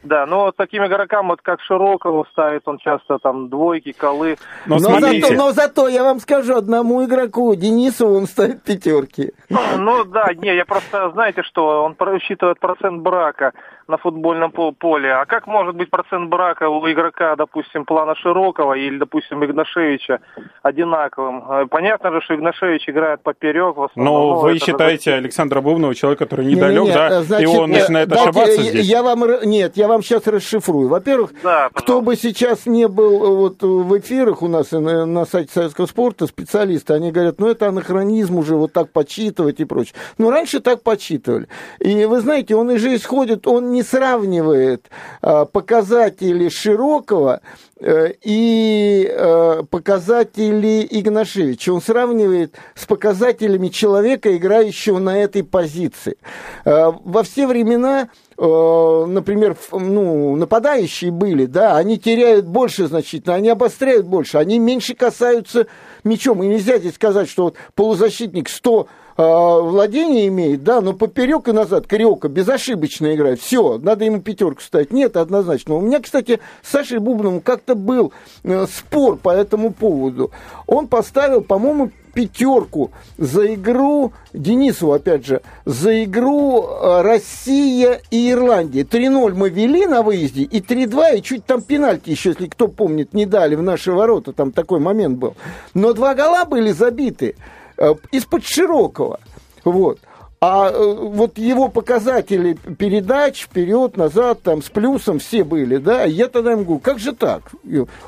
[0.03, 4.37] Да, но таким игрокам, вот как Широкого ставит, он часто там двойки, колы.
[4.65, 9.33] Но, но, зато, но зато я вам скажу, одному игроку, Денису, он ставит пятерки.
[9.49, 13.53] Ну да, не, я просто, знаете что, он рассчитывает процент брака
[13.87, 15.13] на футбольном поле.
[15.13, 20.19] А как может быть процент брака у игрока, допустим, плана Широкого или, допустим, Игнашевича
[20.61, 21.43] одинаковым?
[21.49, 23.75] Э, понятно же, что Игнашевич играет поперек.
[23.77, 25.17] В основном, Но ну, вы считаете же...
[25.17, 28.87] Александра Бубнова человек, который недалек, не, не, да, значит, и он начинает дайте, ошибаться здесь?
[28.87, 30.87] Я вам, нет, я вам сейчас расшифрую.
[30.87, 35.25] Во-первых, да, кто бы сейчас не был э, вот в эфирах у нас на, на
[35.25, 39.95] сайте Советского спорта, специалисты, они говорят, ну это анахронизм уже вот так подсчитывать и прочее.
[40.17, 41.47] Но раньше так подсчитывали.
[41.79, 44.89] И вы знаете, он и же исходит, он не сравнивает
[45.21, 47.41] а, показатели Широкого
[47.79, 51.73] э, и э, показатели Игнашевича.
[51.73, 56.15] Он сравнивает с показателями человека, играющего на этой позиции.
[56.63, 64.07] Э, во все времена например, ну, нападающие были, да, они теряют больше значительно, они обостряют
[64.07, 65.67] больше, они меньше касаются
[66.03, 66.41] мячом.
[66.41, 71.51] И нельзя здесь сказать, что вот полузащитник 100 а, владение имеет, да, но поперек и
[71.51, 73.39] назад Кариока безошибочно играет.
[73.39, 74.91] Все, надо ему пятерку ставить.
[74.91, 75.75] Нет, однозначно.
[75.75, 80.31] У меня, кстати, с Сашей Бубновым как-то был э, спор по этому поводу.
[80.67, 88.83] Он поставил, по-моему, пятерку за игру, Денисову, опять же, за игру э, Россия и Ирландия.
[88.83, 93.13] 3-0 мы вели на выезде, и 3-2, и чуть там пенальти еще, если кто помнит,
[93.13, 95.35] не дали в наши ворота, там такой момент был.
[95.73, 97.35] Но два гола были забиты.
[97.77, 99.19] Э, из-под широкого.
[99.63, 99.99] Вот.
[100.41, 106.27] А э, вот его показатели передач вперед, назад, там с плюсом все были, да, я
[106.27, 107.43] тогда ему говорю, как же так?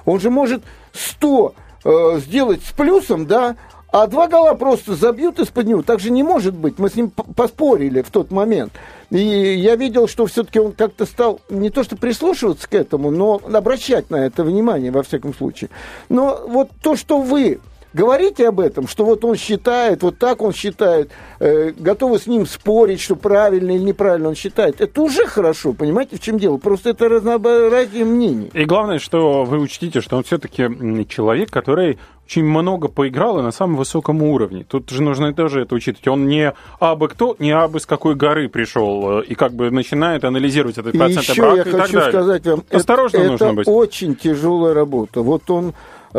[0.05, 0.61] Он же может
[0.93, 3.55] 100 э, сделать с плюсом, да,
[3.87, 5.81] А два гола просто забьют из-под него.
[5.81, 6.77] Так же не может быть.
[6.77, 8.73] Мы с ним поспорили в тот момент.
[9.09, 13.39] И я видел, что все-таки он как-то стал не то что прислушиваться к этому, но
[13.53, 15.69] обращать на это внимание, во всяком случае.
[16.09, 17.61] Но вот то, что вы
[17.95, 22.45] говорите об этом, что вот он считает, вот так он считает, э, готовы с ним
[22.45, 24.81] спорить, что правильно или неправильно он считает.
[24.81, 26.57] Это уже хорошо, понимаете, в чем дело?
[26.57, 28.51] Просто это разнообразие мнений.
[28.53, 30.67] И главное, что вы учтите, что он все-таки
[31.07, 34.65] человек, который очень много поиграл и на самом высоком уровне.
[34.67, 36.07] Тут же нужно тоже это учитывать.
[36.07, 40.23] Он не абы кто, не абы с какой горы пришел э, и как бы начинает
[40.23, 42.09] анализировать этот процент брака я и хочу так далее.
[42.11, 43.67] сказать вам, Осторожно это, нужно это быть.
[43.67, 45.21] очень тяжелая работа.
[45.21, 45.73] Вот он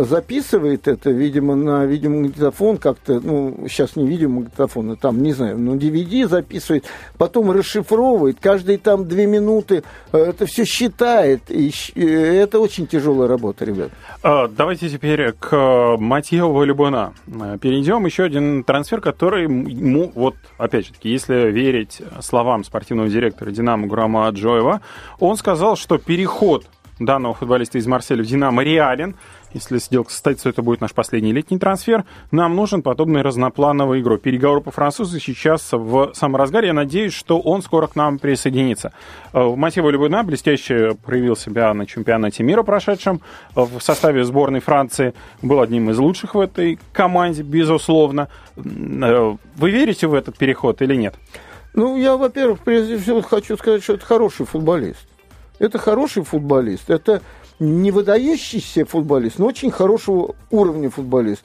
[0.04, 5.74] записывает это, видимо, на видеомагнитофон как-то, ну, сейчас не видеомагнитофон, а там, не знаю, ну,
[5.76, 6.84] DVD записывает,
[7.16, 13.64] потом расшифровывает, каждые там две минуты э, это все считает, и это очень тяжелая работа,
[13.64, 13.90] ребят.
[14.22, 17.14] А, давайте теперь к Матьеву Любона.
[17.60, 18.04] Перейдем.
[18.04, 23.86] Еще один трансфер, который ему, вот, опять же таки, если верить словам спортивного директора «Динамо»
[23.86, 24.82] Гурама Джоева,
[25.20, 26.66] он сказал, что переход
[26.98, 29.16] данного футболиста из Марселя в «Динамо» реален,
[29.56, 32.04] если сделка состоится, это будет наш последний летний трансфер.
[32.30, 34.20] Нам нужен подобный разноплановый игрок.
[34.20, 36.68] Переговоры по французу сейчас в самом разгаре.
[36.68, 38.92] Я надеюсь, что он скоро к нам присоединится.
[39.32, 43.22] Э, в Любина блестяще проявил себя на чемпионате мира прошедшем.
[43.54, 48.28] В составе сборной Франции был одним из лучших в этой команде, безусловно.
[48.56, 51.14] Э, вы верите в этот переход или нет?
[51.72, 55.08] Ну, я, во-первых, прежде всего хочу сказать, что это хороший футболист.
[55.58, 56.90] Это хороший футболист.
[56.90, 57.22] Это
[57.58, 61.42] не выдающийся футболист, но очень хорошего уровня футболист.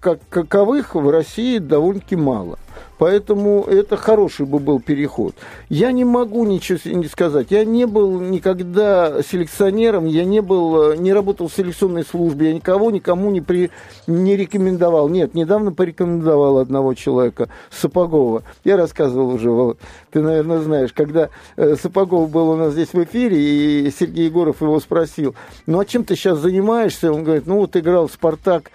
[0.00, 2.58] Как, каковых в России довольно-таки мало.
[2.98, 5.34] Поэтому это хороший бы был переход.
[5.68, 7.48] Я не могу ничего не сказать.
[7.50, 12.90] Я не был никогда селекционером, я не был, не работал в селекционной службе, я никого
[12.90, 13.70] никому не, при,
[14.06, 15.08] не рекомендовал.
[15.08, 18.42] Нет, недавно порекомендовал одного человека, Сапогова.
[18.64, 19.76] Я рассказывал уже,
[20.10, 24.60] ты, наверное, знаешь, когда э, Сапогов был у нас здесь в эфире, и Сергей Егоров
[24.60, 25.34] его спросил,
[25.66, 27.12] ну а чем ты сейчас занимаешься?
[27.12, 28.70] Он говорит, ну вот играл Спартак,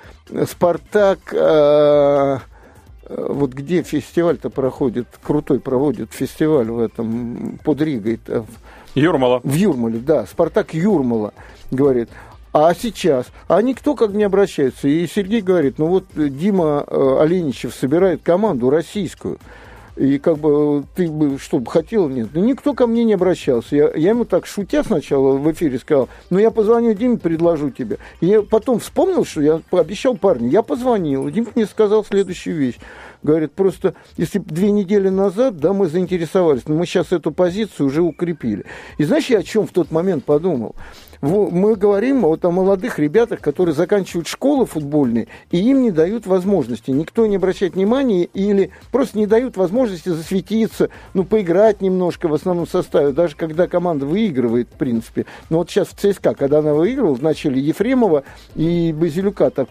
[0.47, 1.19] Спартак...
[1.33, 2.39] Э, Э,
[3.09, 8.19] вот где фестиваль-то проходит, крутой проводит фестиваль в этом, под Ригой.
[8.25, 8.45] -то,
[8.95, 9.41] Юрмала.
[9.43, 11.33] В Юрмале, да, Спартак Юрмала,
[11.71, 12.09] говорит.
[12.53, 13.25] А сейчас?
[13.47, 14.87] А никто как не обращается.
[14.87, 19.39] И Сергей говорит, ну вот Дима э, Оленичев собирает команду российскую.
[19.95, 22.29] И как бы ты бы что хотел, нет.
[22.33, 23.75] Ну, никто ко мне не обращался.
[23.75, 27.99] Я, я ему так шутя сначала в эфире сказал, ну я позвоню Диме, предложу тебе.
[28.19, 30.49] И я потом вспомнил, что я пообещал парню.
[30.49, 31.29] Я позвонил.
[31.29, 32.79] Дима мне сказал следующую вещь.
[33.21, 38.01] Говорит, просто если две недели назад, да, мы заинтересовались, но мы сейчас эту позицию уже
[38.01, 38.65] укрепили.
[38.97, 40.75] И знаешь, я о чем в тот момент подумал?
[41.23, 46.91] Мы говорим вот о молодых ребятах, которые заканчивают школы футбольные, и им не дают возможности.
[46.91, 52.67] Никто не обращает внимания или просто не дают возможности засветиться, ну, поиграть немножко в основном
[52.67, 55.25] составе, даже когда команда выигрывает, в принципе.
[55.49, 59.69] Но вот сейчас в ЦСКА, когда она выигрывала, начали Ефремова и Базилюка так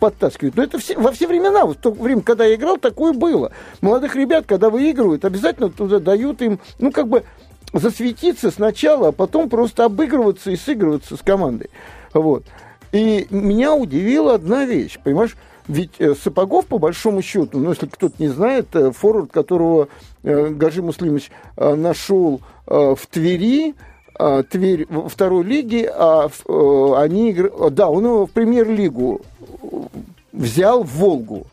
[0.00, 0.56] подтаскивать.
[0.56, 3.52] Но это все, во все времена, в то время, когда я играл, такое было.
[3.80, 7.22] Молодых ребят, когда выигрывают, обязательно туда дают им, ну, как бы
[7.72, 11.70] засветиться сначала, а потом просто обыгрываться и сыгрываться с командой.
[12.14, 12.44] Вот.
[12.92, 15.36] И меня удивила одна вещь, понимаешь?
[15.68, 19.88] Ведь э, Сапогов, по большому счету, ну, если кто-то не знает, э, форвард, которого
[20.22, 23.74] э, Гажи Муслимович нашел в Твери,
[24.50, 26.28] Тверь во второй лиге, а
[26.96, 27.36] они.
[27.70, 29.20] Да, он его в премьер-лигу
[30.32, 31.46] взял в Волгу,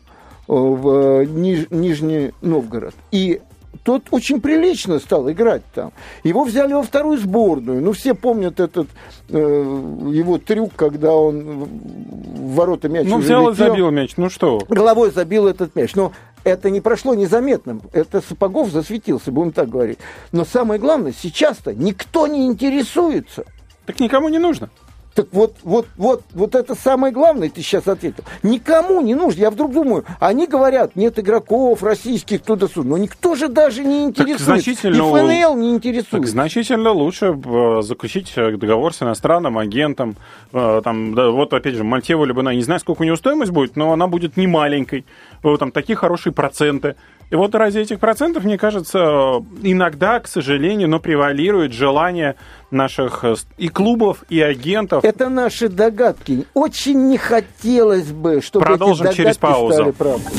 [0.48, 2.94] в Ниж, Нижний Новгород.
[3.12, 3.42] И
[3.84, 5.92] тот очень прилично стал играть там.
[6.24, 7.82] Его взяли во вторую сборную.
[7.82, 8.88] Ну, все помнят этот
[9.28, 14.62] э, его трюк, когда он в ворота мяч Ну, взял и забил мяч, ну что?
[14.68, 15.94] Головой забил этот мяч.
[15.94, 16.12] Но
[16.44, 17.82] это не прошло незаметным.
[17.92, 19.98] Это Сапогов засветился, будем так говорить.
[20.32, 23.44] Но самое главное, сейчас-то никто не интересуется.
[23.84, 24.70] Так никому не нужно.
[25.14, 28.24] Так вот, вот, вот, вот это самое главное, ты сейчас ответил.
[28.42, 29.40] Никому не нужно.
[29.40, 32.88] Я вдруг думаю, они говорят, нет игроков российских туда-сюда.
[32.88, 34.38] Но никто же даже не интересует.
[34.38, 36.10] Так значительно, И ФНЛ не интересует.
[36.10, 40.16] Так значительно лучше э, заключить э, договор с иностранным агентом.
[40.52, 43.76] Э, там, да, вот опять же, Мальтева Любина, не знаю, сколько у нее стоимость будет,
[43.76, 45.04] но она будет не маленькой.
[45.42, 46.96] Там такие хорошие проценты.
[47.30, 52.36] И вот ради этих процентов, мне кажется, иногда, к сожалению, но превалирует желание
[52.70, 55.04] наших э, и клубов, и агентов.
[55.04, 56.46] Это наши догадки.
[56.54, 59.74] Очень не хотелось бы, чтобы Продолжим эти через паузу.
[59.74, 60.32] стали правдой.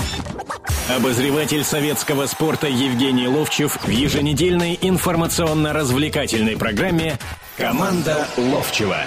[0.95, 7.13] Обозреватель советского спорта Евгений Ловчев в еженедельной информационно-развлекательной программе
[7.58, 8.98] «Команда Ловчева».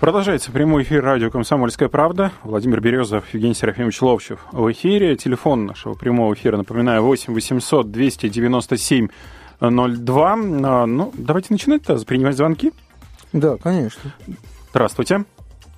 [0.00, 2.30] Продолжается прямой эфир радио «Комсомольская правда».
[2.44, 5.16] Владимир Березов, Евгений Серафимович Ловчев в эфире.
[5.16, 9.08] Телефон нашего прямого эфира, напоминаю, 8 800 297
[9.60, 10.36] 02.
[10.36, 12.72] Ну, давайте начинать-то, принимать звонки.
[13.32, 14.12] Да, конечно.
[14.70, 15.24] Здравствуйте.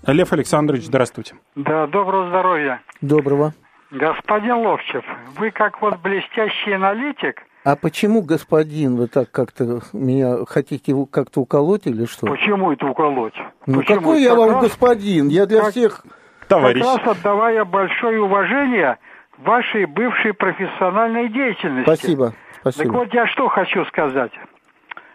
[0.07, 1.37] Лев Александрович, здравствуйте.
[1.55, 2.83] Да, доброго здоровья.
[3.01, 3.55] Доброго.
[3.91, 5.05] Господин Ловчев,
[5.39, 11.87] вы как вот блестящий аналитик, А почему, господин, вы так как-то меня хотите как-то уколоть
[11.87, 12.27] или что?
[12.27, 13.35] почему это уколоть?
[13.67, 13.99] Ну Почему?
[14.01, 15.29] какой я Как вам раз- господин?
[15.29, 16.05] Я для как- всех...
[16.49, 16.83] Товарищ.
[16.83, 18.99] Как раз отдавая большое уважение
[19.39, 21.85] вашей бывшей профессиональной деятельности.
[21.89, 22.33] Спасибо.
[22.63, 22.93] Так Спасибо.
[22.93, 24.33] вот я что хочу сказать.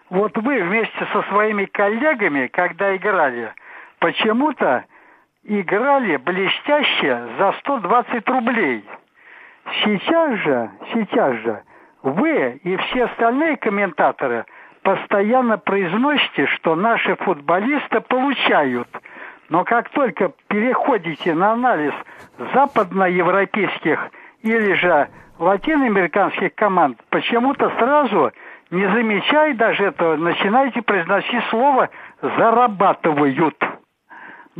[0.09, 3.53] Вот вы вместе со своими коллегами, когда играли,
[3.99, 4.85] почему-то
[5.43, 8.85] играли блестяще за 120 рублей.
[9.83, 11.63] Сейчас же, сейчас же
[12.05, 14.45] вы и все остальные комментаторы
[14.83, 18.87] постоянно произносите, что наши футболисты получают.
[19.49, 21.93] Но как только переходите на анализ
[22.53, 24.11] западноевропейских
[24.43, 28.31] или же латиноамериканских команд, почему-то сразу,
[28.69, 31.89] не замечая даже этого, начинаете произносить слово
[32.21, 33.57] «зарабатывают».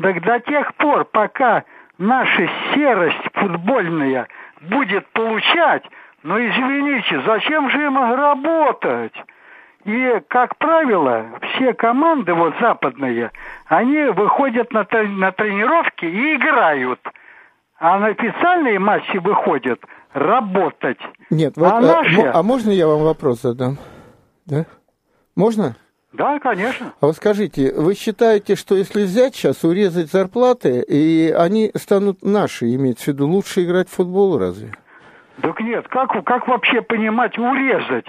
[0.01, 1.63] Так до тех пор, пока
[1.99, 4.27] наша серость футбольная
[4.61, 5.83] будет получать,
[6.25, 9.13] но извините, зачем же им работать?
[9.85, 13.31] И, как правило, все команды вот западные,
[13.67, 16.99] они выходят на, на тренировки и играют.
[17.77, 19.79] А на официальные матчи выходят
[20.13, 20.97] работать.
[21.29, 22.21] Нет, вот, А а, наши?
[22.21, 23.77] а можно я вам вопрос задам?
[24.47, 24.65] Да?
[25.35, 25.75] Можно?
[26.13, 26.93] Да, конечно.
[27.01, 32.73] А вот скажите, вы считаете, что если взять сейчас, урезать зарплаты, и они станут наши,
[32.73, 34.71] имеется в виду, лучше играть в футбол разве?
[35.41, 38.05] Так нет, как, как вообще понимать урезать?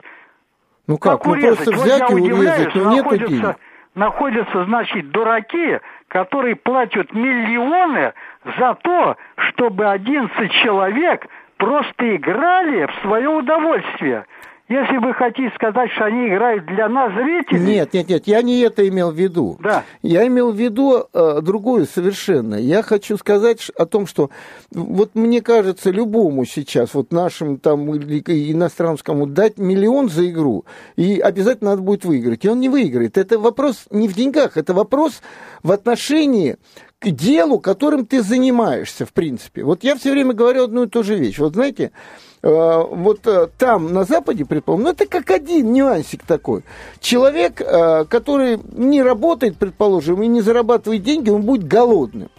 [0.87, 1.57] Ну как, ну урезать?
[1.57, 3.21] просто Вот взять и я удивляюсь, урезать, ну нет денег.
[3.21, 3.57] находятся,
[3.95, 8.13] находятся, значит, дураки, которые платят миллионы
[8.59, 14.27] за то, чтобы 11 человек просто играли в свое удовольствие.
[14.69, 17.61] Если вы хотите сказать, что они играют для нас, зрителей...
[17.61, 19.57] Нет, нет, нет, я не это имел в виду.
[19.63, 19.85] Да.
[20.03, 22.57] Я имел в виду э, другое совершенно.
[22.57, 24.31] Я хочу сказать о том, что
[24.73, 30.65] вот мне кажется, любому сейчас, вот нашим там иностранскому, дать миллион за игру,
[30.97, 32.45] и обязательно надо будет выиграть.
[32.45, 33.17] И он не выиграет.
[33.17, 35.23] Это вопрос не в деньгах, это вопрос
[35.63, 36.57] в отношении
[36.99, 39.63] к делу, которым ты занимаешься, в принципе.
[39.63, 41.39] Вот я все время говорю одну и ту же вещь.
[41.39, 41.93] Вот знаете,
[42.43, 46.63] вот э, там, на Западе, предположим, ну, это как один нюансик такой.
[47.01, 52.31] Человек, э, который не работает, предположим, и не зарабатывает деньги, он будет голодным.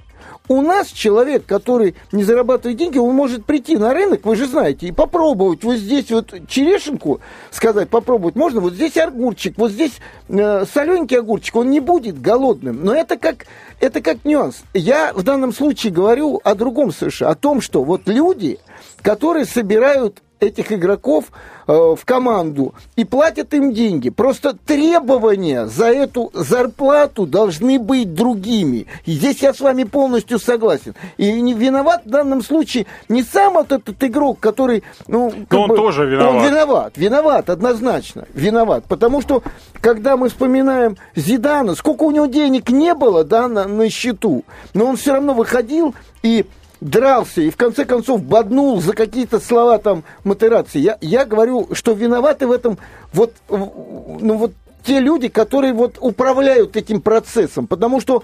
[0.47, 4.87] У нас человек, который не зарабатывает деньги, он может прийти на рынок, вы же знаете,
[4.87, 7.19] и попробовать вот здесь вот черешенку,
[7.51, 9.93] сказать, попробовать можно, вот здесь огурчик, вот здесь
[10.29, 12.83] э, солененький огурчик, он не будет голодным.
[12.83, 13.45] Но это как,
[13.79, 14.63] это как нюанс.
[14.73, 18.59] Я в данном случае говорю о другом совершенно, о том, что вот люди,
[19.01, 21.25] которые собирают этих игроков
[21.67, 24.09] э, в команду и платят им деньги.
[24.09, 28.87] Просто требования за эту зарплату должны быть другими.
[29.05, 30.95] И здесь я с вами полностью согласен.
[31.17, 34.83] И не виноват в данном случае не сам вот этот игрок, который...
[35.07, 36.35] Ну, Но он тоже виноват.
[36.35, 38.85] Он виноват, виноват, однозначно, виноват.
[38.87, 39.43] Потому что,
[39.81, 44.85] когда мы вспоминаем Зидана, сколько у него денег не было, да, на, на счету, но
[44.85, 46.45] он все равно выходил и
[46.81, 50.79] дрался и в конце концов боднул за какие-то слова там матерации.
[50.79, 52.77] Я, я говорю, что виноваты в этом
[53.13, 54.51] вот, ну, вот
[54.83, 57.67] те люди, которые вот управляют этим процессом.
[57.67, 58.23] Потому что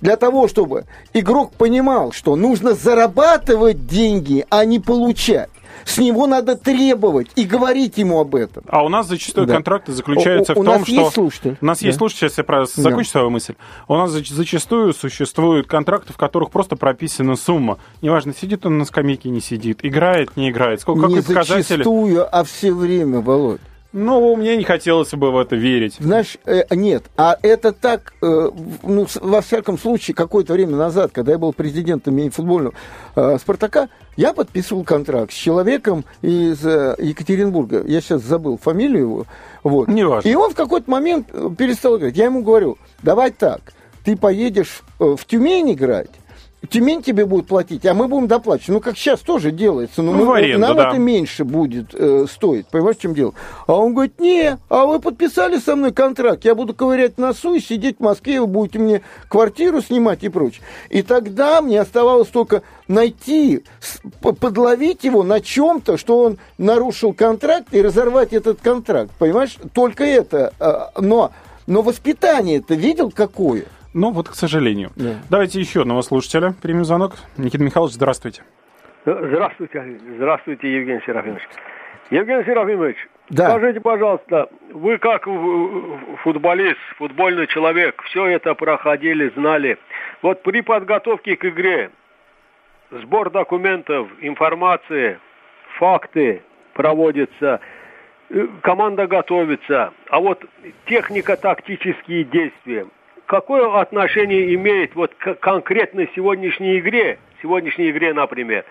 [0.00, 5.50] для того, чтобы игрок понимал, что нужно зарабатывать деньги, а не получать,
[5.84, 8.64] с него надо требовать и говорить ему об этом.
[8.68, 9.54] А у нас зачастую Да.
[9.54, 10.92] контракты заключаются У- у в том, нас что...
[10.92, 11.56] есть слушатель?
[11.60, 11.98] У нас есть Да.
[11.98, 12.66] слушатель, сейчас я про...
[12.66, 13.54] закончу свою мысль.
[13.88, 17.78] У нас зач- зачастую существуют контракты, в которых просто прописана сумма.
[18.02, 20.80] Неважно, сидит он на скамейке, не сидит, играет, не играет.
[20.80, 21.62] Сколько, не какой показатель.
[21.76, 23.60] зачастую, а все время, Володь.
[23.92, 25.96] Ну, мне не хотелось бы в это верить.
[25.98, 28.50] Знаешь, э, нет, а это так, э,
[28.82, 32.74] ну, во всяком случае, какое-то время назад, когда я был президентом мини-футбольного
[33.14, 37.84] э, «Спартака», я подписывал контракт с человеком из э, Екатеринбурга.
[37.86, 39.26] Я сейчас забыл фамилию его.
[39.62, 39.88] Вот.
[39.88, 40.28] Неважно.
[40.28, 42.16] И он в какой-то момент э, перестал играть.
[42.16, 43.60] Я ему говорю, давай так,
[44.04, 46.10] ты поедешь э, в Тюмень играть,
[46.70, 48.68] Тюмень тебе будет платить, а мы будем доплачивать.
[48.70, 50.02] Ну, как сейчас тоже делается.
[50.02, 50.88] Но Ну, мы- в аренду, нам да.
[50.88, 52.66] это меньше будет э, стоить.
[52.68, 53.34] Понимаешь, в чем дело?
[53.68, 57.60] А он говорит, не, а вы подписали со мной контракт, я буду ковырять носу и
[57.60, 60.62] сидеть в Москве, вы будете мне квартиру снимать и прочее.
[60.88, 63.62] И тогда мне оставалось только найти,
[64.20, 69.12] подловить его на чем-то, что он нарушил контракт и разорвать этот контракт.
[69.18, 69.56] Понимаешь?
[69.72, 70.52] Только это.
[70.58, 71.30] А, Но,
[71.68, 73.66] но воспитание ты видел какое?
[73.96, 74.90] Ну, вот, к сожалению.
[74.94, 75.14] Да.
[75.30, 76.52] Давайте еще одного слушателя.
[76.60, 77.14] Примем звонок.
[77.38, 78.42] Никита Михайлович, здравствуйте.
[79.06, 79.98] Здравствуйте.
[80.16, 81.42] Здравствуйте, Евгений Серафимович.
[82.10, 82.96] Евгений Серафимович,
[83.30, 83.48] Да.
[83.48, 85.24] скажите, пожалуйста, вы как
[86.22, 89.78] футболист, футбольный человек, все это проходили, знали.
[90.20, 91.90] Вот при подготовке к игре
[92.90, 95.18] сбор документов, информации,
[95.78, 96.42] факты
[96.74, 97.60] проводятся,
[98.28, 100.44] э, команда готовится, а вот
[100.86, 102.86] технико-тактические действия,
[103.26, 108.64] какое отношение имеет вот к конкретной сегодняшней игре, сегодняшней игре, например,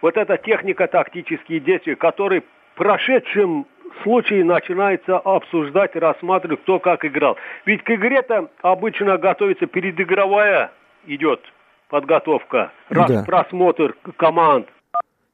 [0.00, 3.66] вот эта технико-тактические действия, которые в прошедшем
[4.02, 7.36] случае начинается обсуждать, рассматривать, кто как играл.
[7.66, 10.70] Ведь к игре-то обычно готовится передыгровая
[11.06, 11.40] идет
[11.88, 13.24] подготовка, Да.
[13.26, 14.68] просмотр команд.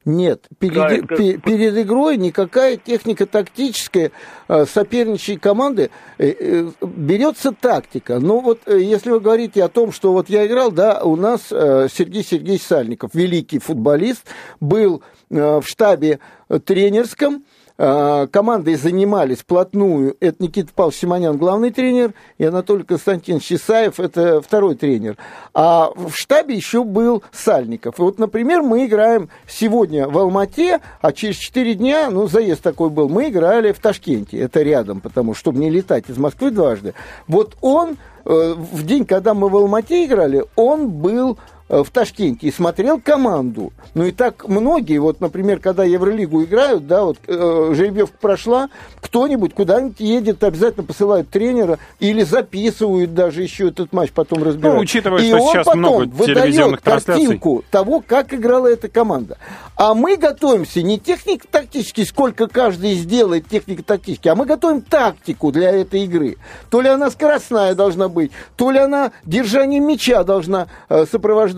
[0.09, 4.11] Нет, перед, Да, это- перед игрой никакая техника тактическая
[4.47, 8.17] э, соперничьей команды э, э, берется тактика.
[8.19, 11.41] Ну вот э, если вы говорите о том, что вот я играл, да, у нас
[11.49, 14.25] Сергей Сергеевич Сальников, великий футболист,
[14.59, 16.19] был в штабе
[16.65, 17.43] тренерском,
[17.79, 20.17] командой занимались вплотную.
[20.19, 25.15] Это Никита Павлович Симонян, главный тренер, и Анатолий Константинович Чесаев, это второй тренер.
[25.53, 27.99] А в штабе еще был Сальников.
[27.99, 32.89] И вот, например, мы играем сегодня в Алмате, а через 4 дня, ну, заезд такой
[32.89, 34.39] был, мы играли в Ташкенте.
[34.39, 36.93] Это рядом, потому что, чтобы не летать из Москвы дважды.
[37.27, 42.47] Вот он, э, в день, когда мы в Алмате играли, он был э, в Ташкенте
[42.47, 43.71] и смотрел команду.
[43.93, 49.53] Ну и так многие, вот, например, когда Евролигу играют, да, вот э, жеребьевка прошла, кто-нибудь
[49.53, 54.77] куда-нибудь едет, обязательно посылают тренера или записывают даже еще этот матч, потом разбирают.
[54.77, 57.23] Ну, учитывая, и что он сейчас потом много телевизионных трансляций.
[57.23, 59.37] картинку того, как играла эта команда.
[59.75, 66.03] А мы готовимся не технико-тактически, сколько каждый сделает технико-тактически, а мы готовим тактику для этой
[66.03, 66.37] игры.
[66.69, 71.05] То ли она скоростная должна быть, то ли она держанием мяча должна э,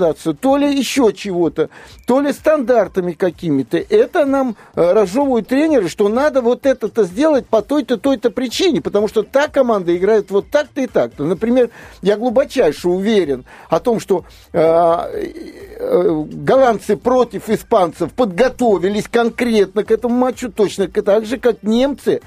[0.02, 1.70] сопровождаться, то ли еще чего-то,
[2.06, 3.78] то ли стандартами какими-то.
[3.78, 9.08] Это нам э, разжевывают тренеры, что надо вот это-то сделать по той-то, той-то причине, потому
[9.08, 11.24] что та команда играет вот так-то и так-то.
[11.24, 11.70] Например,
[12.02, 20.16] я глубочайше уверен о том, что э, э, голландцы против испанцев подготовились конкретно к этому
[20.16, 22.22] матчу, точно так же, как немцы,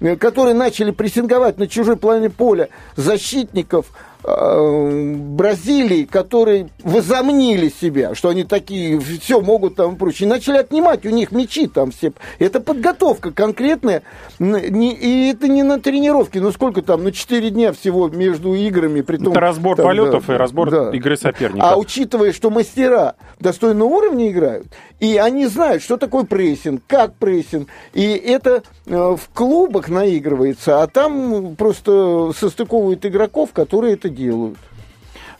[0.00, 3.86] э, которые начали прессинговать на чужой половине поля защитников
[4.22, 11.06] Бразилии, которые возомнили себя, что они такие, все могут там и прочее, и начали отнимать
[11.06, 12.12] у них мячи там все.
[12.38, 14.02] Это подготовка конкретная,
[14.40, 19.02] и это не на тренировке, ну сколько там, ну 4 дня всего между играми.
[19.02, 20.90] Притом, Это разбор там, полетов да, и разбор да.
[20.90, 21.70] игры соперника.
[21.70, 24.66] А учитывая, что мастера достойного уровня играют,
[24.98, 30.86] и они знают, что такое прессинг, как прессинг, и это э, в клубах наигрывается, а
[30.86, 34.58] там просто состыковывают игроков, которые это делают.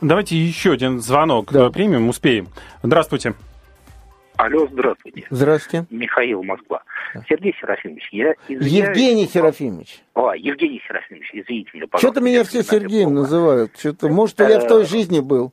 [0.00, 1.66] Давайте еще один звонок Да.
[1.66, 2.48] э, примем, успеем.
[2.82, 3.34] Здравствуйте.
[4.36, 5.26] Алло, здравствуйте.
[5.30, 5.86] Здравствуйте.
[5.88, 6.82] Михаил, Москва.
[7.26, 8.72] Сергей Серафимович, я извиняюсь.
[8.88, 10.02] Евгений Серафимович.
[10.14, 11.98] А, Евгений Серафимович, извините меня, пожалуйста.
[11.98, 13.20] Что-то меня все Сергеем плохо.
[13.22, 13.72] называют.
[13.78, 15.52] Что-то, может, я в той жизни был.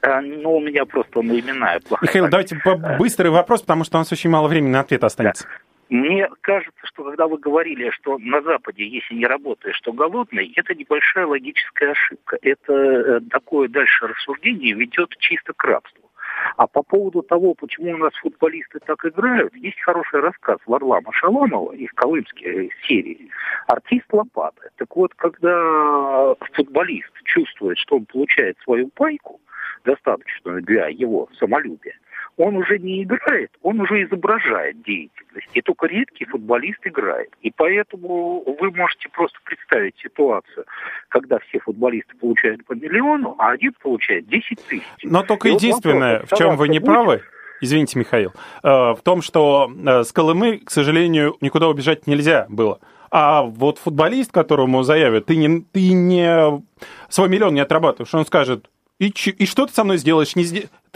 [0.00, 2.58] А, ну, у меня просто на имена плохая Михаил, давайте
[2.98, 5.46] быстрый вопрос, потому что у нас очень мало времени на ответ останется.
[5.88, 10.74] Мне кажется, что когда вы говорили, что на Западе, если не работаешь, то голодный, это
[10.74, 12.38] небольшая логическая ошибка.
[12.42, 16.10] Это э, такое дальше рассуждение ведет чисто к рабству.
[16.56, 21.72] А по поводу того, почему у нас футболисты так играют, есть хороший рассказ Варлама Шаламова
[21.72, 23.30] из колымской серии
[23.68, 24.70] «Артист лопаты».
[24.76, 29.40] Так вот, когда футболист чувствует, что он получает свою пайку,
[29.84, 31.94] достаточную для его самолюбия,
[32.36, 35.48] он уже не играет, он уже изображает деятельность.
[35.54, 37.30] И только редкий футболист играет.
[37.40, 40.66] И поэтому вы можете просто представить ситуацию,
[41.08, 44.84] когда все футболисты получают по миллиону, а один получает 10 тысяч.
[45.02, 47.22] Но только И единственное, вопрос, в чем вы не правы,
[47.60, 48.32] извините, Михаил,
[48.62, 52.80] э, в том, что э, с Колымы, к сожалению, никуда убежать нельзя было.
[53.10, 56.62] А вот футболист, которому заявят, ты не, ты не
[57.08, 58.68] свой миллион не отрабатываешь, он скажет,
[58.98, 60.36] и, и что ты со мной сделаешь?
[60.36, 60.44] Не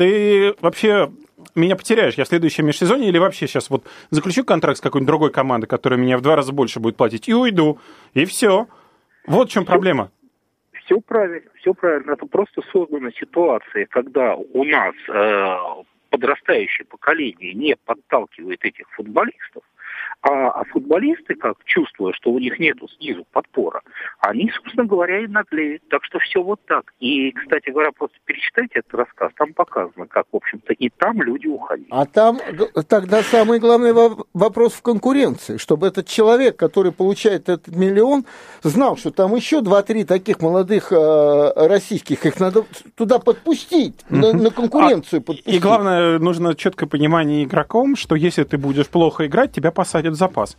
[0.01, 1.13] Ты вообще
[1.55, 5.31] меня потеряешь, я в следующем межсезоне или вообще сейчас вот заключу контракт с какой-нибудь другой
[5.31, 7.79] командой, которая меня в два раза больше будет платить, и уйду,
[8.15, 8.67] и все.
[9.27, 10.11] Вот в чем проблема.
[10.73, 12.13] Все правильно, все правильно.
[12.13, 15.57] Это просто создана ситуация, когда у нас э,
[16.09, 19.65] подрастающее поколение не подталкивает этих футболистов,
[20.23, 23.81] А, а футболисты, как чувствуя, что у них нету снизу подпора,
[24.21, 25.83] они, собственно говоря, и наглеют.
[25.89, 26.93] Так что все вот так.
[27.01, 29.33] И, кстати говоря, просто перечитайте этот рассказ.
[29.37, 31.89] Там показано, как, в общем-то, и там люди уходили.
[31.91, 32.39] А там
[32.87, 33.93] тогда самый главный
[34.35, 38.27] вопрос в конкуренции, чтобы этот человек, который получает этот миллион,
[38.63, 42.65] знал, что там еще два-три таких молодых э, российских, их надо
[42.95, 45.55] туда подпустить, на, на конкуренцию а, подпустить.
[45.55, 50.17] И главное, нужно четкое понимание игроком, что если ты будешь плохо играть, тебя посадят в
[50.17, 50.57] запас.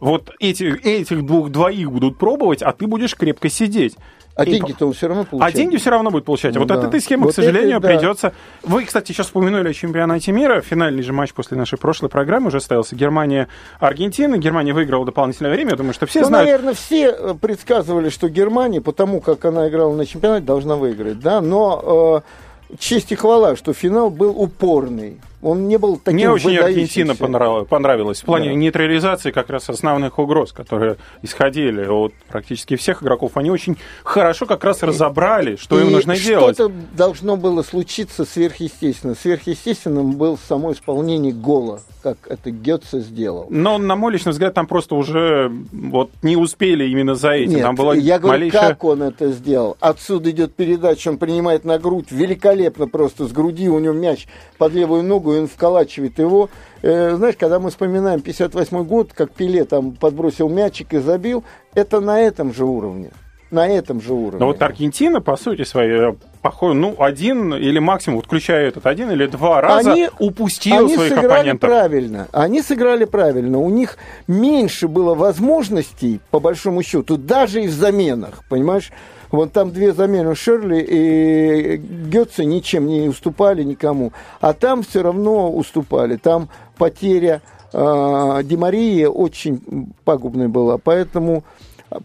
[0.00, 3.96] Вот эти, этих двух двоих будут пробовать, а ты будешь крепко сидеть.
[4.36, 5.54] А деньги-то он все равно получает.
[5.54, 6.52] А деньги все равно будет получать.
[6.52, 6.74] Ну, вот да.
[6.74, 7.88] от этой схемы, вот к сожалению, это, да.
[7.88, 8.32] придется.
[8.62, 10.60] Вы, кстати, сейчас вспомянули о чемпионате мира.
[10.60, 12.94] Финальный же матч после нашей прошлой программы уже состоялся.
[12.94, 14.36] Германия-Аргентина.
[14.36, 15.70] Германия выиграла дополнительное время.
[15.70, 16.46] Я думаю, что все ну, знают.
[16.46, 21.18] наверное, все э, предсказывали, что Германия, потому как она играла на чемпионате, должна выиграть.
[21.18, 21.40] Да?
[21.40, 22.22] Но
[22.70, 25.18] э, честь и хвала, что финал был упорный.
[25.42, 28.54] Он не был таким Мне очень Аргентина понравилась в плане да.
[28.54, 33.36] нейтрализации как раз основных угроз, которые исходили от практически всех игроков.
[33.36, 36.56] Они очень хорошо как раз разобрали, что и им нужно что делать.
[36.56, 39.14] Что-то должно было случиться сверхъестественно.
[39.14, 43.46] Сверхъестественным был само исполнение гола, как это Гетце сделал.
[43.50, 47.56] Но, на мой личный взгляд, там просто уже вот не успели именно за этим.
[47.56, 48.68] Нет, там была я говорю, малейшая...
[48.70, 49.76] как он это сделал.
[49.80, 54.26] Отсюда идет передача, он принимает на грудь, великолепно просто с груди у него мяч
[54.58, 56.48] под левую ногу, и он вколачивает его.
[56.82, 62.00] Э, знаешь, когда мы вспоминаем 58 год, как Пеле там подбросил мячик и забил, это
[62.00, 63.10] на этом же уровне.
[63.50, 64.40] На этом же уровне.
[64.40, 69.10] Но вот Аргентина, по сути своей, похоже, ну, один или максимум, вот включая этот, один
[69.12, 71.70] или два раза они, упустил они своих сыграли оппонентов.
[71.70, 72.28] правильно.
[72.32, 73.58] Они сыграли правильно.
[73.58, 78.90] У них меньше было возможностей, по большому счету, даже и в заменах, понимаешь?
[79.30, 84.12] Вот там две замены Шерли и Гетце ничем не уступали никому.
[84.40, 86.16] А там все равно уступали.
[86.16, 90.78] Там потеря э, Демарии очень пагубная была.
[90.78, 91.44] Поэтому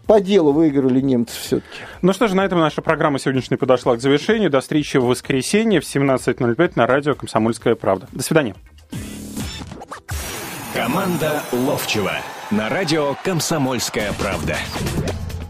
[0.06, 1.80] по делу выиграли немцы все-таки.
[2.02, 4.50] Ну что ж, на этом наша программа сегодняшняя подошла к завершению.
[4.50, 8.06] До встречи в воскресенье в 17.05 на радио «Комсомольская правда».
[8.12, 8.54] До свидания.
[10.74, 12.12] Команда Ловчева
[12.50, 14.56] на радио «Комсомольская правда».